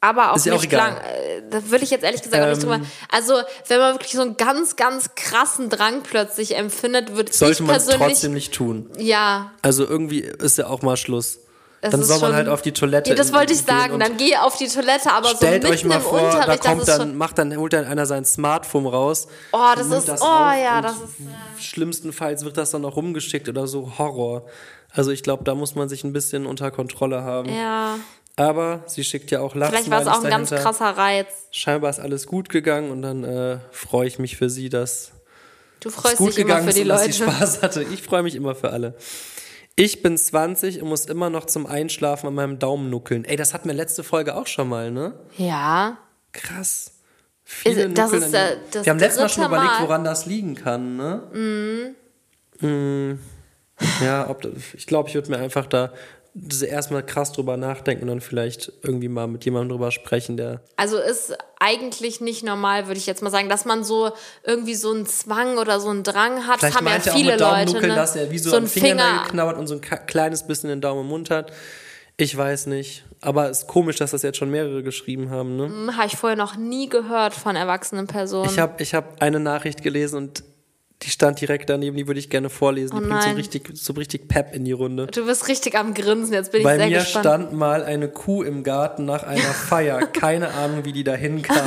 [0.00, 0.94] aber auch Ist auch nicht egal.
[0.94, 0.96] lang.
[0.98, 2.68] äh, Da würde ich jetzt ehrlich gesagt auch nicht Ähm.
[2.68, 2.86] drüber.
[3.10, 3.34] Also,
[3.68, 7.76] wenn man wirklich so einen ganz, ganz krassen Drang plötzlich empfindet, würde Sollte ich man
[7.76, 8.08] es persönlich.
[8.12, 8.90] trotzdem nicht tun.
[8.98, 11.38] Ja, Also irgendwie ist ja auch mal Schluss.
[11.84, 13.10] Es Dann ist soll man halt auf die Toilette.
[13.10, 13.98] Ja, das wollte ich sagen.
[13.98, 16.62] Dann geh auf die Toilette, aber Stellt so euch mitten mal im vor, da Unterricht,
[16.62, 19.26] kommt das ist dann, macht dann, holt dann einer sein Smartphone raus.
[19.52, 20.08] Oh, das ist.
[20.08, 21.02] das oh ja, das ist.
[21.20, 24.46] äh, Schlimmstenfalls wird das dann noch rumgeschickt oder so Horror.
[24.94, 27.48] Also ich glaube, da muss man sich ein bisschen unter Kontrolle haben.
[27.48, 27.96] Ja,
[28.36, 30.70] Aber sie schickt ja auch vielleicht war es auch ein ganz dahinter.
[30.70, 31.26] krasser Reiz.
[31.50, 35.10] Scheinbar ist alles gut gegangen und dann äh, freue ich mich für sie, dass
[35.80, 37.32] Du es freust gut dich immer gegangen für ist die und dass sie Leute.
[37.32, 37.82] Spaß hatte.
[37.92, 38.94] Ich freue mich immer für alle.
[39.74, 43.24] Ich bin 20 und muss immer noch zum Einschlafen an meinem Daumen nuckeln.
[43.24, 45.14] Ey, das hatten wir letzte Folge auch schon mal, ne?
[45.38, 45.98] Ja.
[46.32, 46.92] Krass.
[47.44, 49.82] Viele Ist- das ist, äh, das Wir haben letztes Mal schon überlegt, Mal.
[49.82, 51.94] woran das liegen kann, ne?
[52.60, 53.18] Mhm.
[54.04, 55.92] Ja, ob, ich glaube, ich würde mir einfach da
[56.62, 60.62] erstmal krass drüber nachdenken und dann vielleicht irgendwie mal mit jemandem drüber sprechen, der.
[60.76, 64.12] Also ist eigentlich nicht normal, würde ich jetzt mal sagen, dass man so
[64.44, 66.60] irgendwie so einen Zwang oder so einen Drang hat.
[66.60, 67.86] Vielleicht das haben ja er auch viele mit Leute.
[67.86, 67.94] ne?
[67.94, 69.30] dass er wie so, so ein ein Fingernagel Finger.
[69.30, 71.52] knabbert und so ein kleines bisschen den Daumen im Mund hat.
[72.16, 73.04] Ich weiß nicht.
[73.20, 75.64] Aber es ist komisch, dass das jetzt schon mehrere geschrieben haben, ne?
[75.66, 78.50] Hm, Habe ich vorher noch nie gehört von erwachsenen Personen.
[78.50, 80.44] Ich habe ich hab eine Nachricht gelesen und
[81.02, 82.96] die stand direkt daneben, die würde ich gerne vorlesen.
[82.96, 85.06] Die Oh bringt so richtig, so richtig Pep in die Runde.
[85.06, 87.24] du bist richtig am Grinsen, jetzt bin ich Bei sehr mir gespannt.
[87.26, 90.06] stand mal eine Kuh im Garten nach einer Feier.
[90.06, 91.56] Keine Ahnung, wie die da hinkam.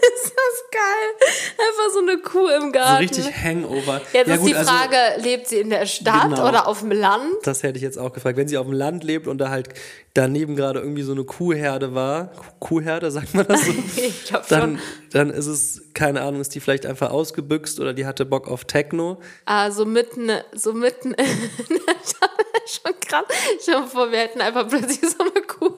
[0.00, 1.30] Das ist geil.
[1.58, 2.96] Einfach so eine Kuh im So Garten.
[3.02, 4.00] richtig Hangover.
[4.12, 6.48] Jetzt ja, ist gut, die also, Frage, lebt sie in der Stadt Genau.
[6.48, 7.32] oder auf dem Land?
[7.44, 8.36] das hätte ich jetzt auch gefragt.
[8.36, 9.68] Wenn sie auf dem Land lebt und da halt
[10.14, 13.72] daneben gerade irgendwie so eine Kuhherde war, Kuhherde, sagt man das so?
[13.96, 14.80] Ich glaube dann, schon.
[15.12, 18.64] dann ist es, keine Ahnung, ist die vielleicht einfach ausgebüxt oder die hatte Bock auf
[18.64, 19.20] Techno.
[19.44, 21.26] Ah, so mitten, so mitten in
[21.68, 22.30] der Stadt.
[22.66, 23.24] Schon krass.
[23.66, 25.76] Dir mal vor, wir hätten einfach plötzlich so eine Kuh im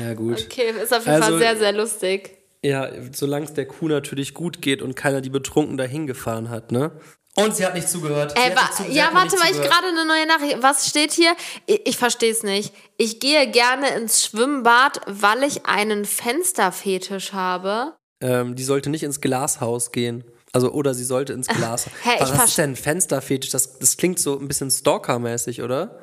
[0.00, 0.46] Ja, gut.
[0.50, 2.36] Okay, ist auf jeden Also- Fall sehr, sehr lustig.
[2.62, 6.72] Ja, solange es der Kuh natürlich gut geht und keiner die betrunken dahin gefahren hat,
[6.72, 6.92] ne?
[7.36, 8.32] Und sie hat nicht zugehört.
[8.32, 9.70] Sie Äh, wa nicht zu- ja, warte mal, ich zugehört.
[9.72, 10.58] gerade eine neue Nachricht.
[10.62, 11.32] Was steht hier?
[11.66, 12.74] Ich, ich verstehe es nicht.
[12.98, 17.94] Ich gehe gerne ins Schwimmbad, weil ich einen Fensterfetisch habe.
[18.20, 20.24] Ähm, die sollte nicht ins Glashaus gehen.
[20.52, 21.46] Also, oder sie sollte ins
[21.78, 21.86] Glas.
[21.86, 23.50] Ich Was ist denn ein Fensterfetisch?
[23.50, 25.98] Das, das klingt so ein bisschen Stalker-mäßig, oder?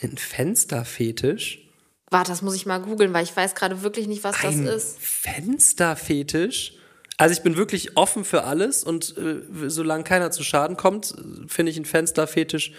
[0.00, 1.65] Ein Fensterfetisch?
[2.10, 4.76] Warte, das muss ich mal googeln, weil ich weiß gerade wirklich nicht, was Ein das
[4.84, 4.98] ist.
[5.00, 6.74] Fensterfetisch?
[7.18, 11.14] Also ich bin wirklich offen für alles und äh, solange keiner zu Schaden kommt,
[11.48, 12.72] finde ich einen Fensterfetisch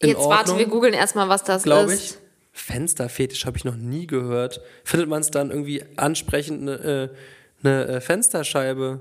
[0.00, 0.30] in Jetzt Ordnung.
[0.32, 2.02] warte, wir googeln erstmal, was das glaube ist.
[2.12, 2.18] ich.
[2.52, 4.60] Fensterfetisch habe ich noch nie gehört.
[4.84, 7.08] Findet man es dann irgendwie ansprechend, eine, äh,
[7.66, 9.00] eine äh, Fensterscheibe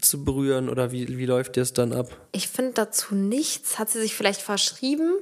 [0.00, 2.16] zu berühren oder wie, wie läuft das dann ab?
[2.32, 3.78] Ich finde dazu nichts.
[3.78, 5.12] Hat sie sich vielleicht verschrieben?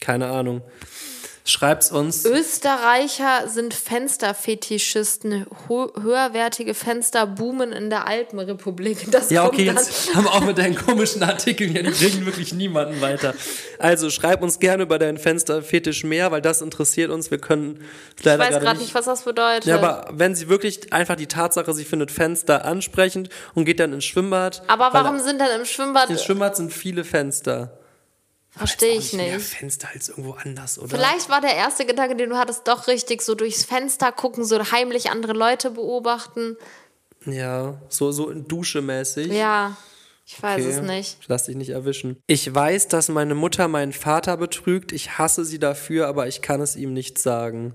[0.00, 0.62] Keine Ahnung.
[1.44, 2.24] Schreibt's uns.
[2.26, 5.46] Österreicher sind Fensterfetischisten.
[5.68, 9.10] Ho höherwertige Fenster boomen in der Alpenrepublik.
[9.10, 11.90] Das Ja, kommt okay, dann- jetzt haben wir auch mit deinen komischen Artikeln hier, die
[11.90, 13.34] bringen wirklich niemanden weiter.
[13.78, 17.30] Also schreib uns gerne über deinen Fensterfetisch mehr, weil das interessiert uns.
[17.30, 17.84] Wir können
[18.18, 19.64] Ich leider weiß gerade gerade nicht, was das bedeutet.
[19.64, 23.92] Ja, aber wenn sie wirklich einfach die Tatsache, sie findet Fenster ansprechend und geht dann
[23.92, 24.62] ins Schwimmbad.
[24.68, 26.10] Aber warum sind denn im Schwimmbad.
[26.10, 27.76] Im Schwimmbad sind viele Fenster.
[28.56, 29.46] Verstehe ich auch Mehr nicht.
[29.46, 30.88] Fenster als irgendwo anders, oder?
[30.88, 34.58] Vielleicht war der erste Gedanke, den du hattest, doch richtig, so durchs Fenster gucken, so
[34.72, 36.56] heimlich andere Leute beobachten.
[37.26, 39.32] Ja, so, so Dusche-mäßig.
[39.32, 39.76] Ja,
[40.26, 40.70] ich weiß Okay.
[40.74, 41.18] es nicht.
[41.28, 42.22] Lass dich nicht erwischen.
[42.26, 44.92] Ich weiß, dass meine Mutter meinen Vater betrügt.
[44.92, 47.74] Ich hasse sie dafür, aber ich kann es ihm nicht sagen.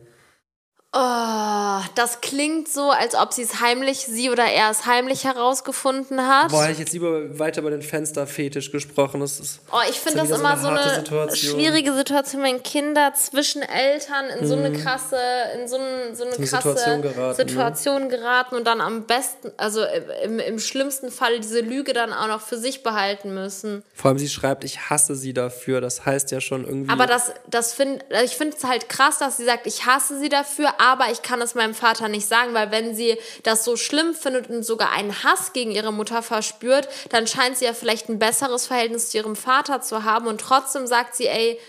[0.97, 6.25] Oh, das klingt so, als ob sie es heimlich, sie oder er es heimlich herausgefunden
[6.25, 6.51] hat.
[6.51, 9.19] Boah, hätte ich jetzt lieber weiter über den Fensterfetisch gesprochen.
[9.19, 11.51] Das ist, Oh, ich finde das wieder immer so harte eine Situation.
[11.60, 15.17] schwierige Situation, wenn Kinder zwischen Eltern in so eine krasse,
[15.60, 16.38] in so, ein, so eine Mhm.
[16.38, 17.36] eine krasse Situation geraten, ne?
[17.36, 19.81] Situation geraten und dann am besten, also
[20.23, 23.84] im, im schlimmsten Fall diese Lüge dann auch noch für sich behalten müssen.
[23.93, 25.81] Vor allem sie schreibt, ich hasse sie dafür.
[25.81, 26.89] Das heißt ja schon irgendwie.
[26.91, 30.17] Aber das, das find, also ich finde es halt krass, dass sie sagt, ich hasse
[30.19, 33.75] sie dafür, aber ich kann es meinem Vater nicht sagen, weil wenn sie das so
[33.77, 38.10] schlimm findet und sogar einen Hass gegen ihre Mutter verspürt, dann scheint sie ja vielleicht
[38.10, 41.60] ein besseres Verhältnis zu ihrem Vater zu haben und trotzdem sagt sie, ey,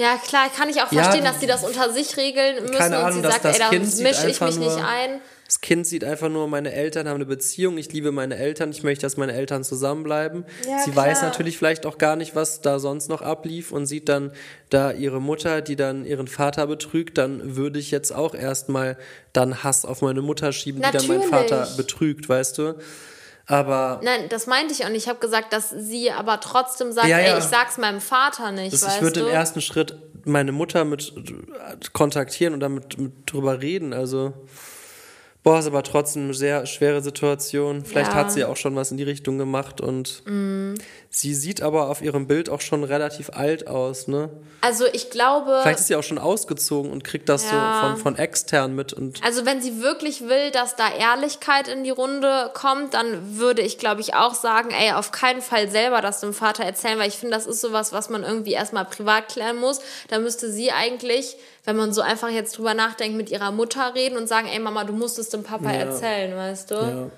[0.00, 2.78] Ja, klar, kann ich auch Ja, verstehen, die- dass sie das unter sich regeln müssen
[2.78, 5.20] Keine und Ahnung, sie dass sagt, das ey, da Kind mische ich mich nicht ein.
[5.48, 8.82] Das Kind sieht einfach nur, meine Eltern haben eine Beziehung, ich liebe meine Eltern, ich
[8.82, 10.44] möchte, dass meine Eltern zusammenbleiben.
[10.68, 11.30] Ja, sie weiß klar.
[11.30, 14.30] natürlich vielleicht auch gar nicht, was da sonst noch ablief und sieht dann
[14.68, 18.98] da ihre Mutter, die dann ihren Vater betrügt, dann würde ich jetzt auch erstmal
[19.32, 21.50] dann Hass auf meine Mutter schieben, die dann meinen Natürlich.
[21.50, 22.74] Vater betrügt, weißt du?
[23.46, 25.04] Aber Nein, das meinte ich auch nicht.
[25.04, 27.32] Ich habe gesagt, dass sie aber trotzdem sagt, Ja, ja.
[27.32, 29.96] ey, ich sag's meinem Vater nicht, das, ich würde im ersten Schritt
[30.26, 31.14] meine Mutter mit
[31.94, 33.94] kontaktieren und damit mit drüber reden.
[33.94, 34.34] Also,
[35.42, 37.84] boah, ist aber trotzdem eine sehr schwere Situation.
[37.84, 38.16] Vielleicht Ja.
[38.16, 40.74] hat sie auch schon was in die Richtung gemacht und Mhm.
[41.10, 44.28] Sie sieht aber auf ihrem Bild auch schon relativ alt aus, ne?
[44.60, 47.72] also ich glaube, Vielleicht ist sie auch schon ausgezogen und kriegt das Ja.
[47.74, 51.84] so von, von extern mit und also wenn sie wirklich will, dass da Ehrlichkeit in
[51.84, 56.02] die Runde kommt, dann würde ich, glaube ich, auch sagen, ey, auf keinen Fall selber
[56.02, 59.28] das dem Vater erzählen, weil ich finde, das ist sowas, was man irgendwie erstmal privat
[59.28, 59.80] klären muss.
[60.08, 64.16] Da müsste sie eigentlich, wenn man so einfach jetzt drüber nachdenkt, mit ihrer Mutter reden
[64.18, 65.78] und sagen, ey Mama, du musst es dem Papa Ja.
[65.78, 66.74] erzählen, weißt du?
[66.74, 67.10] ja.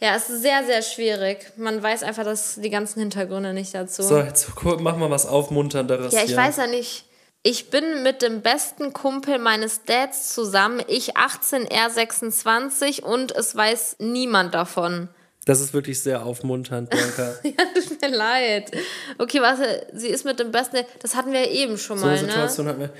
[0.00, 1.52] Ja, es ist sehr, sehr schwierig.
[1.56, 4.02] Man weiß einfach dass die ganzen Hintergründe nicht dazu.
[4.02, 4.48] So, jetzt
[4.80, 6.36] mach mal was Aufmunternderes Ja, ich hier.
[6.36, 7.04] weiß ja nicht.
[7.42, 10.82] Ich bin mit dem besten Kumpel meines Dads zusammen.
[10.88, 15.08] Ich 18, er 26 und es weiß niemand davon.
[15.46, 17.34] Das ist wirklich sehr aufmunternd, Bianca.
[17.42, 18.70] Ja, tut mir leid.
[19.18, 20.84] Okay, warte, sie ist mit dem besten.
[21.00, 22.28] Das hatten wir ja eben schon So eine mal, ne?
[22.28, 22.90] Situation hatten wir.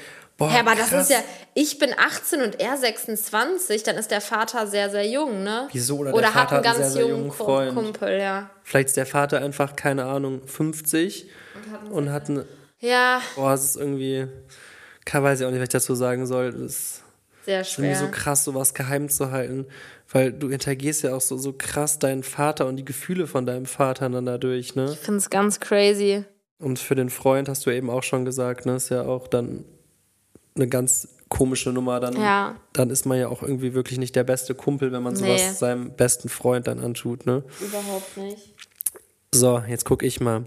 [0.41, 1.03] Boah, Ja, aber das krass.
[1.03, 1.23] ist ja,
[1.55, 5.69] ich bin 18 und er 26, dann ist der Vater sehr, sehr jung, ne?
[5.71, 5.99] Wieso?
[5.99, 7.75] Oder der Oder Vater hat einen einen ganz sehr, sehr jungen Freund.
[7.75, 8.51] Kumpel, ja.
[8.65, 11.27] Vielleicht ist der Vater einfach, keine Ahnung, 50
[11.91, 12.47] und hat eine.
[12.79, 14.27] Ja, Boah, es ist irgendwie.
[15.05, 16.53] Kann, weiß ich auch nicht, was ich dazu sagen soll.
[16.53, 17.03] Das ist
[17.45, 17.97] sehr irgendwie schwer.
[17.97, 19.67] so krass, sowas geheim zu halten.
[20.11, 23.67] Weil du interagierst ja auch so, so krass deinen Vater und die Gefühle von deinem
[23.67, 24.91] Vater dann dadurch, ne?
[24.93, 26.25] ich finde es ganz crazy.
[26.59, 28.77] Und für den Freund hast du eben auch schon gesagt, ne?
[28.77, 29.65] Ist ja auch dann
[30.55, 32.01] eine ganz komische Nummer.
[32.01, 32.57] Dann, Ja.
[32.73, 35.53] dann ist man ja auch irgendwie wirklich nicht der beste Kumpel, wenn man sowas Nee.
[35.53, 37.45] seinem besten Freund dann antut, ne?
[37.61, 38.55] Überhaupt nicht.
[39.33, 40.45] So, jetzt guck ich mal.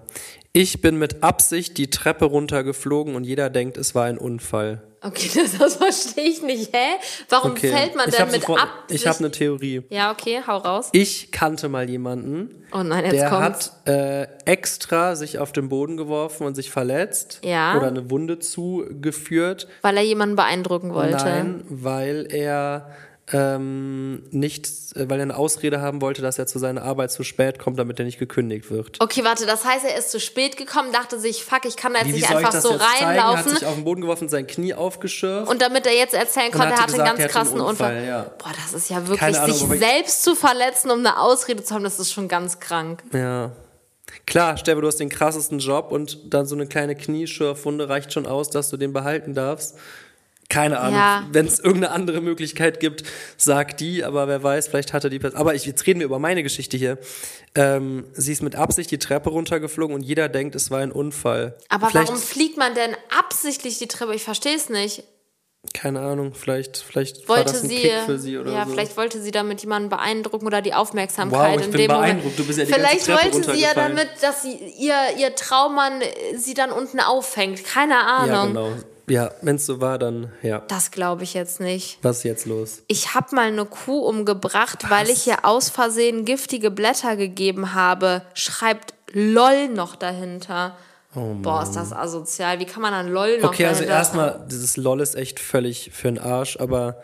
[0.52, 4.82] Ich bin mit Absicht die Treppe runtergeflogen und jeder denkt, es war ein Unfall.
[5.02, 6.74] Okay, das, das verstehe ich nicht.
[6.76, 6.96] Hä?
[7.30, 7.72] Warum Okay.
[7.72, 8.70] fällt man denn mit sofort- ab?
[8.90, 9.84] Ich habe eine Theorie.
[9.90, 10.90] Ja, okay, hau raus.
[10.92, 13.72] Ich kannte mal jemanden, Oh nein, jetzt der kommt's.
[13.86, 17.78] hat äh, extra sich auf den Boden geworfen und sich verletzt Ja.
[17.78, 19.68] oder eine Wunde zugeführt.
[19.82, 21.16] Weil er jemanden beeindrucken wollte.
[21.24, 22.90] Nein, weil er
[23.32, 27.24] ähm, nicht, äh, weil er eine Ausrede haben wollte, dass er zu seiner Arbeit zu
[27.24, 29.00] spät kommt, damit er nicht gekündigt wird.
[29.00, 32.00] Okay, warte, das heißt, er ist zu spät gekommen, dachte sich, fuck, ich kann da
[32.00, 32.84] jetzt Wie, wie nicht einfach das so zeigen?
[33.00, 33.54] Er hat reinlaufen.
[33.54, 35.50] sich auf den Boden geworfen, sein Knie aufgeschürft.
[35.50, 37.96] Und damit er jetzt erzählen konnte, er hatte gesagt, einen ganz hatte einen krassen Unfall.
[37.96, 38.26] Unfall, ja.
[38.38, 41.84] Boah, das ist ja wirklich, Ahnung, sich selbst zu verletzen, um eine Ausrede zu haben,
[41.84, 43.04] das ist schon ganz krank.
[43.14, 43.52] Ja.
[44.26, 48.26] Klar, Stefan, du hast den krassesten Job und dann so eine kleine Knieschürfwunde reicht schon
[48.26, 49.78] aus, dass du den behalten darfst.
[50.50, 50.96] Keine Ahnung.
[50.96, 51.28] Ja.
[51.32, 53.04] Wenn es irgendeine andere Möglichkeit gibt,
[53.38, 55.40] sag die, aber wer weiß, vielleicht hatte die Person.
[55.40, 56.98] Aber ich, jetzt reden wir über meine Geschichte hier.
[57.56, 61.58] Ähm, sie ist mit Absicht die Treppe runtergeflogen und jeder denkt, es war ein Unfall.
[61.70, 64.14] Aber vielleicht, warum fliegt man denn absichtlich die Treppe?
[64.16, 65.04] Ich verstehe es nicht.
[65.74, 68.74] Keine Ahnung, vielleicht, vielleicht war Wollte das ein sie, Kick für sie oder ja, so.
[68.74, 72.06] vielleicht wollte sie damit jemanden beeindrucken oder die Aufmerksamkeit Wow, ich in bin dem Moment.
[72.16, 72.38] beeindruckt.
[72.40, 76.38] Du bist ja die Vielleicht wollte sie ja damit, dass sie ihr, ihr Traummann äh,
[76.38, 77.64] sie dann unten auffängt.
[77.64, 78.30] Keine Ahnung.
[78.30, 78.70] ja, genau.
[79.08, 80.60] Ja, wenn es so war, dann ja.
[80.68, 82.00] Das glaube ich jetzt nicht.
[82.02, 82.84] Was ist jetzt los?
[82.88, 88.22] Ich habe mal eine Kuh umgebracht, weil ich ihr aus Versehen giftige Blätter gegeben habe.
[88.34, 90.78] Schreibt LOL noch dahinter.
[91.14, 92.60] Boah, ist das asozial.
[92.60, 95.92] Wie kann man dann LOL noch Oh Okay, also erstmal, dieses LOL ist echt völlig
[95.94, 97.04] für den Arsch, aber,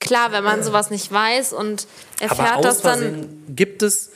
[0.00, 1.86] Klar, wenn man sowas nicht weiß und
[2.20, 3.44] aber erfährt aus das dann.
[3.48, 4.10] Gibt es,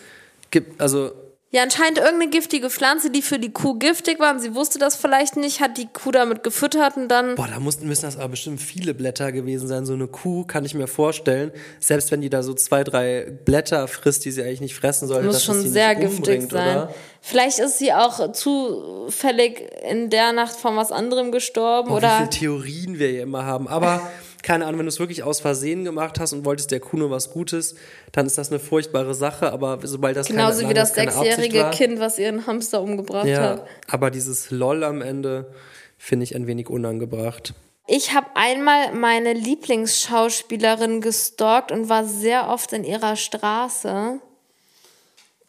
[0.51, 1.13] gibt, also
[1.55, 4.97] Ja, anscheinend irgendeine giftige Pflanze, die für die Kuh giftig war und sie wusste das
[4.97, 7.35] vielleicht nicht, hat die Kuh damit gefüttert und dann.
[7.35, 9.85] Boah, da mussten, müssen das aber bestimmt viele Blätter gewesen sein.
[9.85, 13.87] So eine Kuh kann ich mir vorstellen, selbst wenn die da so zwei, drei Blätter
[13.87, 16.77] frisst, die sie eigentlich nicht fressen sollte, muss schon sehr nicht giftig sein.
[16.79, 16.95] Oder?
[17.21, 22.17] Vielleicht ist sie auch zufällig in der Nacht von was anderem gestorben Boah, wie oder.
[22.17, 23.69] viele Theorien wir hier immer haben.
[23.69, 24.11] Aber
[24.43, 27.11] keine Ahnung, wenn du es wirklich aus Versehen gemacht hast und wolltest der Kuh nur
[27.11, 27.77] was Gutes,
[28.11, 29.53] dann ist das eine furchtbare Sache.
[29.53, 33.67] Aber sobald das Genauso keine, wie das sechsjährige Kind, was ihren Hamster umgebracht Ja, hat.
[33.89, 35.53] aber dieses LOL am Ende
[35.97, 37.55] finde ich ein wenig unangebracht.
[37.87, 44.19] Ich habe einmal meine Lieblingsschauspielerin gestalkt und war sehr oft in ihrer Straße.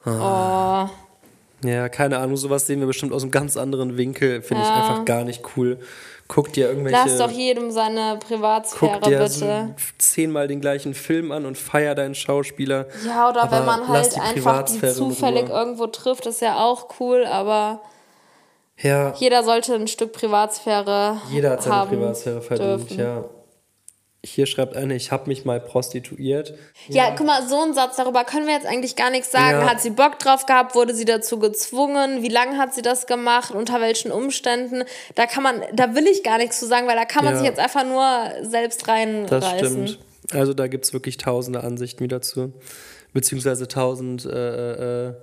[0.05, 0.89] Oh.
[1.63, 4.41] Ja, keine Ahnung, sowas sehen wir bestimmt aus einem ganz anderen Winkel.
[4.41, 5.79] Finde ich einfach gar nicht cool.
[6.33, 6.97] Guck dir irgendwelche.
[6.97, 9.29] Lass doch jedem seine Privatsphäre, guck dir bitte.
[9.29, 12.87] so zehnmal den gleichen Film an und feier deinen Schauspieler.
[13.05, 16.87] Ja, oder Aber wenn man halt die einfach die zufällig irgendwo trifft, ist ja auch
[16.99, 17.81] cool, aber
[18.77, 22.99] Ja, Jeder sollte ein Stück Privatsphäre jeder hat seine Privatsphäre verdient, dürfen.
[22.99, 23.23] ja.
[24.25, 26.53] Hier schreibt eine, ich habe mich mal prostituiert.
[26.87, 29.59] Ja, guck mal, so ein Satz, darüber können wir jetzt eigentlich gar nichts sagen.
[29.59, 29.69] Ja.
[29.69, 30.75] Hat sie Bock drauf gehabt?
[30.75, 32.23] Wurde sie dazu gezwungen?
[32.23, 33.51] Wie lange hat sie das gemacht?
[33.53, 34.83] Unter welchen Umständen?
[35.15, 37.39] Da kann man, da will ich gar nichts zu sagen, weil da kann man Ja.
[37.39, 39.29] sich jetzt einfach nur selbst reinreißen.
[39.29, 39.49] Das
[39.91, 39.99] stimmt.
[40.31, 42.53] Also da gibt es wirklich tausende Ansichten wieder zu.
[43.11, 45.13] Beziehungsweise tausend äh, äh,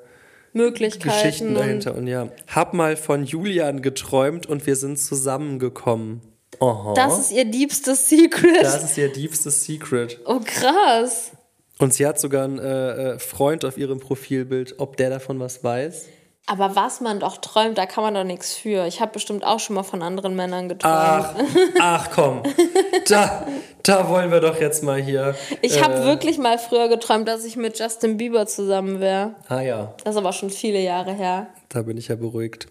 [0.53, 1.09] Möglichkeiten.
[1.09, 1.95] Geschichten und- dahinter.
[1.95, 6.21] Und ja, hab mal von Julian geträumt und wir sind zusammengekommen.
[6.61, 6.93] Aha.
[6.95, 8.63] Das ist ihr liebstes Secret.
[8.63, 10.19] Das ist ihr liebstes Secret.
[10.27, 11.33] oh, krass.
[11.79, 15.65] Und sie hat sogar einen äh, äh, Freund auf ihrem Profilbild, ob der davon was
[15.65, 16.07] weiß.
[16.47, 18.87] Aber was man doch träumt, da kann man doch nichts für.
[18.87, 20.93] Ich habe bestimmt auch schon mal von anderen Männern geträumt.
[20.95, 21.35] Ach,
[21.79, 22.43] ach komm.
[23.09, 23.47] Da,
[23.83, 25.35] da wollen wir doch jetzt mal hier.
[25.63, 29.37] ich habe äh, wirklich mal früher geträumt, dass ich mit Justin Bieber zusammen wäre.
[29.49, 31.47] Ah ja, Das ist aber schon viele Jahre her.
[31.69, 32.67] da bin ich ja beruhigt.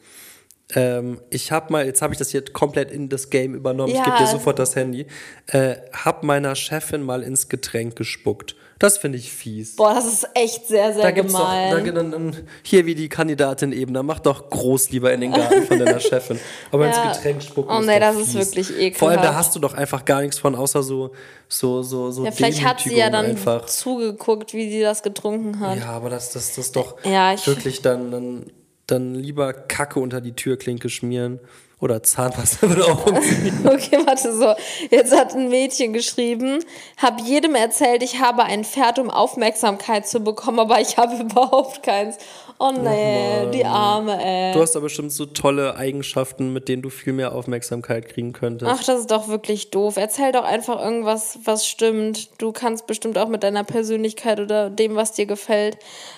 [0.75, 3.89] Ähm, ich habe mal, jetzt habe ich das hier komplett in das Game übernommen.
[3.91, 4.03] Ich Ja.
[4.05, 5.07] gebe dir sofort das Handy.
[5.47, 8.55] Äh, hab meiner Chefin mal ins Getränk gespuckt.
[8.77, 9.75] Das finde ich fies.
[9.75, 11.85] Boah, das ist echt sehr, sehr Da gibt's doch, gemein.
[11.85, 15.31] da, dann, dann, hier wie die Kandidatin eben, da mach doch groß lieber in den
[15.33, 16.39] Garten von deiner Chefin.
[16.71, 17.03] Aber Ja.
[17.09, 18.35] ins Getränk spucken Oh ist nee, das ist fies.
[18.35, 18.97] wirklich ekelhaft.
[18.99, 21.11] Vor allem, da hast du doch einfach gar nichts von, außer so,
[21.49, 23.65] so, so, so ja, vielleicht hat sie ja dann einfach.
[23.65, 25.79] zugeguckt, wie sie das getrunken hat.
[25.79, 28.45] Ja, aber das, das, das ist doch Ja, ich- wirklich dann, dann,
[28.91, 31.39] dann lieber Kacke unter die Türklinke schmieren.
[31.81, 33.65] Oder Zahnpasta würde auch funktionieren.
[33.65, 34.53] Okay, warte so.
[34.89, 36.59] Jetzt hat ein Mädchen geschrieben,
[36.97, 41.83] hab jedem erzählt, ich habe ein Pferd, um Aufmerksamkeit zu bekommen, aber ich habe überhaupt
[41.83, 42.17] keins.
[42.61, 43.51] Oh nee, Mann.
[43.53, 44.53] die Arme, ey.
[44.53, 48.69] Du hast aber bestimmt so tolle Eigenschaften, mit denen du viel mehr Aufmerksamkeit kriegen könntest.
[48.69, 49.95] Ach, das ist doch wirklich doof.
[49.95, 52.29] Erzähl doch einfach irgendwas, was stimmt.
[52.41, 55.77] Du kannst bestimmt auch mit deiner Persönlichkeit oder dem, was dir gefällt,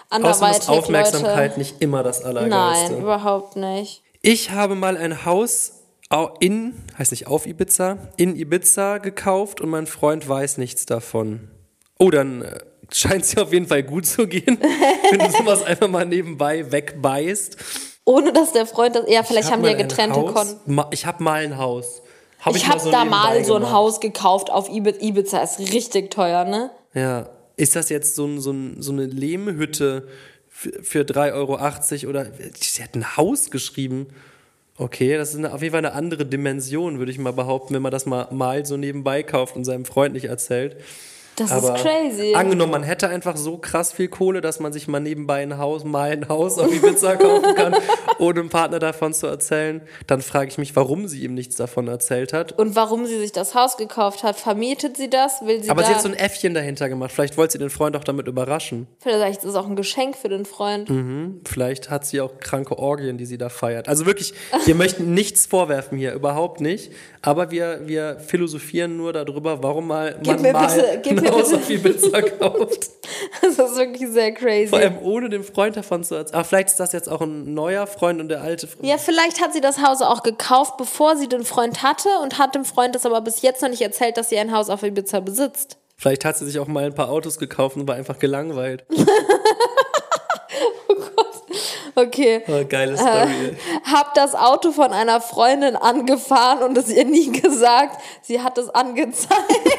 [0.09, 1.59] Außerdem ist anderweitig Aufmerksamkeit Leute.
[1.59, 2.93] nicht immer das Allergeilste.
[2.93, 4.01] Nein, überhaupt nicht.
[4.23, 5.73] Ich habe mal ein Haus
[6.09, 11.51] au- in, heißt nicht auf Ibiza, in Ibiza gekauft und mein Freund weiß nichts davon.
[11.99, 12.59] Oh, dann äh,
[12.93, 14.57] scheint es ja auf jeden Fall gut zu gehen,
[15.11, 17.57] wenn du sowas einfach mal nebenbei wegbeißt.
[18.05, 19.05] Ohne dass der Freund das.
[19.07, 20.81] Ja, vielleicht Ich hab haben die ja mal ein getrennte Haus- Konten.
[20.91, 22.01] Ich habe mal ein Haus.
[22.39, 23.73] Hab Ich mal habe da mal so ein gemacht.
[23.75, 25.41] Haus gekauft auf Ibiza.
[25.43, 26.71] Ist richtig teuer, ne?
[26.93, 27.29] Ja.
[27.57, 30.07] Ist das jetzt so, so, so eine Lehmhütte
[30.49, 32.25] für, für 3,80 Euro oder
[32.59, 34.07] sie hat ein Haus geschrieben.
[34.77, 37.83] Okay, das ist eine, auf jeden Fall eine andere Dimension, würde ich mal behaupten, wenn
[37.83, 40.77] man das mal, mal so nebenbei kauft und seinem Freund nicht erzählt.
[41.49, 42.33] Das Aber ist crazy.
[42.35, 45.83] angenommen, man hätte einfach so krass viel Kohle, dass man sich mal nebenbei ein Haus,
[45.83, 47.75] mal ein Haus auf Ibiza kaufen kann,
[48.19, 51.87] ohne dem Partner davon zu erzählen, dann frage ich mich, warum sie ihm nichts davon
[51.87, 52.51] erzählt hat.
[52.53, 55.45] Und warum sie sich das Haus gekauft hat, vermietet sie das?
[55.45, 57.11] Will sie Aber sie hat so ein Äffchen dahinter gemacht.
[57.11, 58.87] Vielleicht wollte sie den Freund auch damit überraschen.
[58.99, 60.89] Vielleicht ist es auch ein Geschenk für den Freund.
[60.89, 61.41] Mhm.
[61.45, 63.87] Vielleicht hat sie auch kranke Orgien, die sie da feiert.
[63.89, 64.33] Also wirklich,
[64.65, 66.91] wir möchten nichts vorwerfen hier, überhaupt nicht.
[67.23, 71.30] Aber wir, wir philosophieren nur darüber, warum mal Gib man mir mal bitte- gib mir
[71.31, 72.89] Haus bitte- auf Ibiza kauft.
[73.41, 74.67] Das ist wirklich sehr crazy.
[74.67, 76.35] Vor allem ohne dem Freund davon zu erzählen.
[76.35, 78.85] Aber vielleicht ist das jetzt auch ein neuer Freund und der alte Freund.
[78.87, 82.55] Ja, vielleicht hat sie das Haus auch gekauft, bevor sie den Freund hatte und hat
[82.55, 85.19] dem Freund das aber bis jetzt noch nicht erzählt, dass sie ein Haus auf Ibiza
[85.19, 85.77] besitzt.
[85.97, 88.85] Vielleicht hat sie sich auch mal ein paar Autos gekauft und war einfach gelangweilt.
[91.93, 92.41] Okay.
[92.47, 93.57] Oh, geile Story.
[93.91, 98.01] Hab das Auto von einer Freundin angefahren und es ihr nie gesagt.
[98.21, 99.70] Sie hat es angezeigt.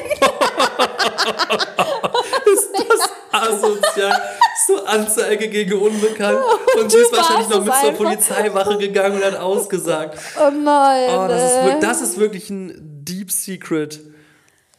[3.31, 4.21] asozial.
[4.67, 6.39] So Anzeige gegen Unbekannt.
[6.79, 7.91] Und sie ist wahrscheinlich noch mit zur.
[7.91, 10.17] Polizeiwache gegangen und hat ausgesagt.
[10.39, 11.09] Oh nein.
[11.09, 13.99] Oh, das ist, das ist wirklich ein Deep Secret.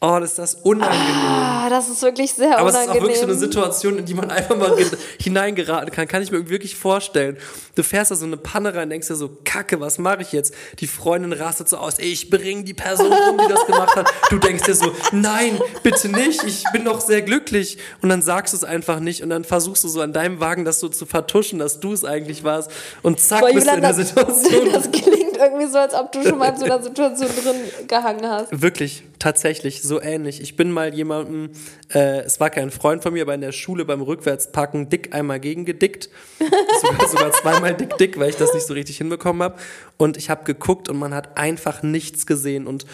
[0.07, 1.17] Oh, das ist das unangenehm.
[1.27, 3.03] Ah, das ist wirklich sehr Aber es ist auch unangenehm.
[3.05, 4.87] wirklich so eine Situation, in die man einfach mal ge-
[5.19, 6.07] hineingeraten kann.
[6.07, 7.39] Kann ich mir wirklich vorstellen.
[7.75, 10.53] Du fährst da so eine Panne rein, denkst dir so, Kacke, was mache ich jetzt?
[10.81, 14.13] Die Freundin rastet so aus, ich bringe die Person um, die das gemacht hat.
[14.31, 17.79] Du denkst dir so, nein, bitte nicht, ich bin doch sehr glücklich.
[18.03, 20.65] Und dann sagst du es einfach nicht und dann versuchst du so an deinem Wagen
[20.65, 22.71] das so zu vertuschen, dass du es eigentlich warst.
[23.03, 24.69] Und zack, Boah, bist du in der Situation.
[24.73, 27.57] das klingt irgendwie so, als ob du schon mal in so einer Situation drin
[27.89, 28.63] gehangen hast.
[28.63, 30.41] Wirklich, tatsächlich, so ähnlich.
[30.41, 31.51] Ich bin mal jemandem,
[31.93, 35.41] äh, es war kein Freund von mir, aber in der Schule beim Rückwärtspacken dick einmal
[35.41, 36.09] gegengedickt.
[36.83, 39.57] sogar, sogar zweimal dick, dick, weil ich das nicht so richtig hinbekommen habe.
[39.97, 42.67] Und ich habe geguckt und man hat einfach nichts gesehen.
[42.67, 42.87] Und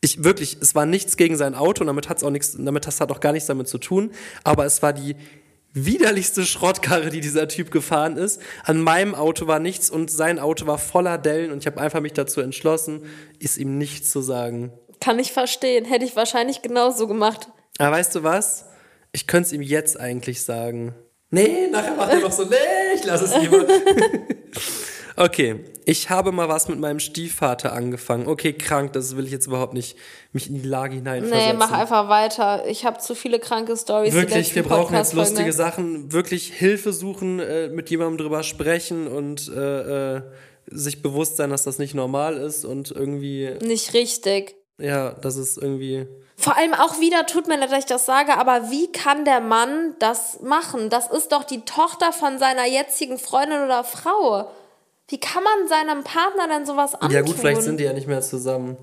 [0.00, 2.86] ich wirklich, es war nichts gegen sein Auto und damit hat es auch nichts, damit
[2.86, 4.10] das hat auch gar nichts damit zu tun.
[4.42, 5.16] Aber es war die
[5.74, 8.40] widerlichste Schrottkarre, die dieser Typ gefahren ist.
[8.64, 12.00] An meinem Auto war nichts und sein Auto war voller Dellen und ich habe einfach
[12.00, 13.04] mich dazu entschlossen,
[13.38, 14.72] ist ihm nichts zu sagen.
[15.00, 15.84] Kann ich verstehen.
[15.84, 17.48] Hätte ich wahrscheinlich genauso gemacht.
[17.78, 18.66] Aber weißt du was?
[19.12, 20.94] Ich könnte es ihm jetzt eigentlich sagen.
[21.30, 22.56] Nee, nachher macht er noch so, nee,
[22.94, 23.66] ich lass es lieber.
[25.16, 28.26] Okay, ich habe mal was mit meinem Stiefvater angefangen.
[28.26, 29.96] Okay, krank, das will ich jetzt überhaupt nicht
[30.32, 31.48] mich in die Lage hineinversetzen.
[31.48, 32.66] Nee, mach einfach weiter.
[32.66, 34.14] Ich habe zu viele kranke Stories.
[34.14, 36.12] Wirklich, wir brauchen jetzt lustige Sachen.
[36.12, 40.22] Wirklich Hilfe suchen, äh, mit jemandem drüber sprechen und äh, äh,
[40.66, 44.54] sich bewusst sein, dass das nicht normal ist und irgendwie, Nicht richtig.
[44.78, 46.06] ja, das ist irgendwie.
[46.36, 49.40] Vor allem auch wieder, tut mir leid, dass ich das sage, aber wie kann der
[49.40, 50.88] Mann das machen?
[50.90, 54.50] Das ist doch die Tochter von seiner jetzigen Freundin oder Frau.
[55.08, 57.10] Wie kann man seinem Partner denn sowas antun?
[57.10, 58.76] Ja, gut, vielleicht sind die ja nicht mehr zusammen.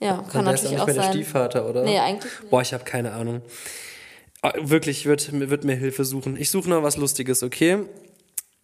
[0.00, 1.10] Ja, kann der ist ja natürlich nicht auch mehr der.
[1.12, 1.84] Stiefvater, oder?
[1.84, 2.50] Nee, eigentlich nicht.
[2.50, 3.42] Boah, ich habe keine Ahnung.
[4.42, 6.36] Ah, Wirklich, wird, wird mir Hilfe suchen.
[6.36, 7.84] Ich suche noch was Lustiges, okay?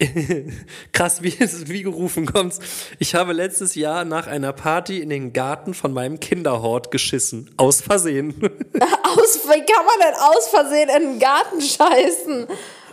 [0.92, 2.58] Krass, wie, wie gerufen kommt's.
[2.98, 7.50] Ich habe letztes Jahr nach einer Party in den Garten von meinem Kinderhort geschissen.
[7.58, 8.34] Aus Versehen.
[8.40, 12.46] Aus, wie kann man denn aus Versehen in den Garten scheißen?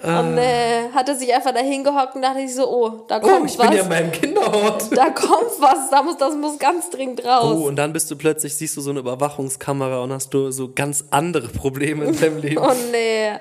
[0.04, 3.50] Und äh, hatte sich einfach da hingehockt und dachte ich so, oh, da Oh, kommt
[3.50, 3.68] ich was.
[3.68, 4.96] bin ja in meinem Kinderhort.
[4.96, 7.56] da kommt was, da muss, das muss ganz dringend raus.
[7.58, 10.72] Oh, und dann bist du plötzlich, siehst du so eine Überwachungskamera und hast du so
[10.74, 12.58] ganz andere Probleme in deinem Leben.
[12.60, 13.32] Oh nee.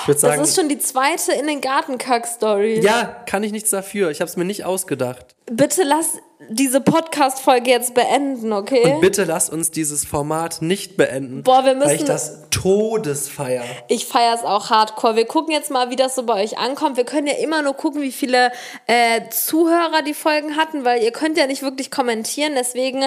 [0.00, 2.80] Ich würde sagen, Das ist schon die zweite in den Gartenkack-Story.
[2.80, 4.10] ja, kann ich nichts dafür.
[4.10, 5.34] Ich habe es mir nicht ausgedacht.
[5.50, 6.16] Bitte lass
[6.54, 8.94] diese Podcast-Folge jetzt beenden, okay?
[8.94, 11.42] Und bitte lass uns dieses Format nicht beenden.
[11.42, 13.62] Boah, wir Weil ich müssen- das Todesfeier.
[13.88, 15.16] Ich feiere es auch hardcore.
[15.16, 16.96] Wir gucken jetzt mal, wie das so bei euch ankommt.
[16.96, 18.52] Wir können ja immer nur gucken, wie viele
[18.86, 22.52] äh, Zuhörer die Folgen hatten, weil ihr könnt ja nicht wirklich kommentieren.
[22.56, 23.04] Deswegen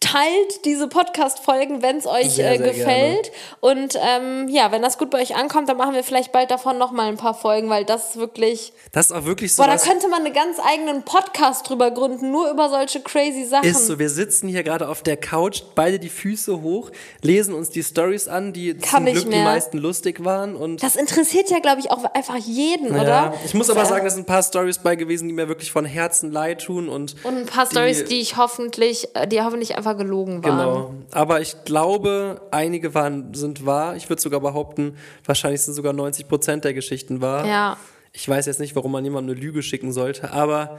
[0.00, 3.32] teilt diese Podcast-Folgen, wenn es euch Sehr, äh, sehr gefällt.
[3.60, 6.78] Und ähm, ja, wenn das gut bei euch ankommt, dann machen wir vielleicht bald davon
[6.78, 8.72] nochmal ein paar Folgen, weil das ist wirklich.
[8.92, 9.62] Das ist auch wirklich so.
[9.62, 13.68] Boah, da könnte man einen ganz eigenen Podcast drüber gründen, nur über solche crazy Sachen.
[13.68, 16.90] ist so, wir sitzen hier gerade auf der Couch, beide die Füße hoch,
[17.22, 19.44] lesen uns die Stories an, die Kann zum Glück die mehr.
[19.44, 23.34] meisten lustig waren und Das interessiert ja, glaube ich, auch einfach jeden, ja, oder?
[23.44, 25.84] ich muss aber sagen, da sind ein paar Stories bei gewesen, die mir wirklich von
[25.84, 29.96] Herzen leid tun und Und ein paar Stories, die ich hoffentlich, äh, die hoffentlich einfach
[29.96, 30.58] gelogen waren.
[30.58, 30.94] Genau.
[31.12, 33.96] Aber ich glaube, einige waren, sind wahr.
[33.96, 37.46] Ich würde sogar behaupten, wahrscheinlich sind sogar 90 Prozent der Geschichten wahr.
[37.46, 37.76] Ja.
[38.12, 40.78] Ich weiß jetzt nicht, warum man jemandem eine Lüge schicken sollte, aber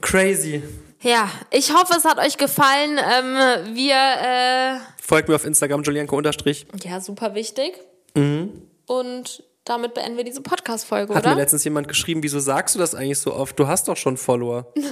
[0.00, 0.62] crazy.
[1.00, 2.98] Ja, ich hoffe, es hat euch gefallen.
[2.98, 7.74] Ähm, wir, äh, Folgt mir auf Instagram, Julienko ja, super wichtig.
[8.14, 8.62] Mhm.
[8.86, 11.40] Und damit beenden wir diese Podcast-Folge, Hat mir oder?
[11.40, 13.58] letztens jemand geschrieben, wieso sagst du das eigentlich so oft?
[13.58, 14.72] Du hast doch schon Follower.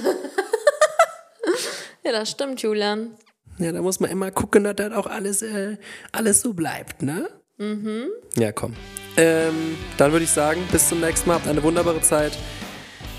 [2.07, 3.17] Ja, das stimmt, Julian.
[3.57, 5.75] Ja, da muss man immer gucken, dass das auch alles, äh,
[6.13, 7.27] alles so bleibt, ne?
[7.57, 8.07] Mhm.
[8.37, 8.77] Ja, komm.
[9.17, 11.35] Ähm, dann würde ich sagen, bis zum nächsten Mal.
[11.35, 12.31] Habt eine wunderbare Zeit.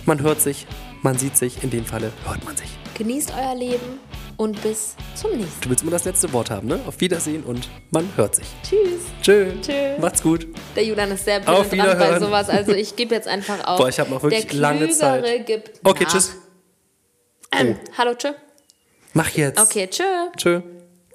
[0.07, 0.66] Man hört sich,
[1.03, 1.62] man sieht sich.
[1.62, 2.68] In dem Falle hört man sich.
[2.94, 4.01] Genießt euer Leben
[4.36, 6.80] und bis zum nächsten Du willst immer das letzte Wort haben, ne?
[6.86, 8.46] Auf Wiedersehen und man hört sich.
[8.46, 8.68] Mal.
[8.68, 9.01] Tschüss.
[9.22, 9.53] Tschö.
[9.61, 9.99] Tschö.
[10.01, 10.46] Macht's gut.
[10.74, 12.49] Der Julian ist sehr Auf penetrant bei sowas.
[12.49, 13.78] Also ich gebe jetzt einfach auf.
[13.78, 15.46] Boah, ich hab noch wirklich Der lange Zeit.
[15.46, 16.12] Gibt Okay, nach.
[16.12, 16.36] tschüss.
[17.96, 18.32] Hallo, tschö.
[19.14, 19.61] Mach jetzt.
[19.61, 20.05] Okay, tschö.
[20.36, 20.61] Tschö.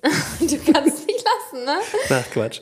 [0.41, 1.77] Du kannst nicht lassen, ne?
[2.09, 2.59] Ach, Quatsch.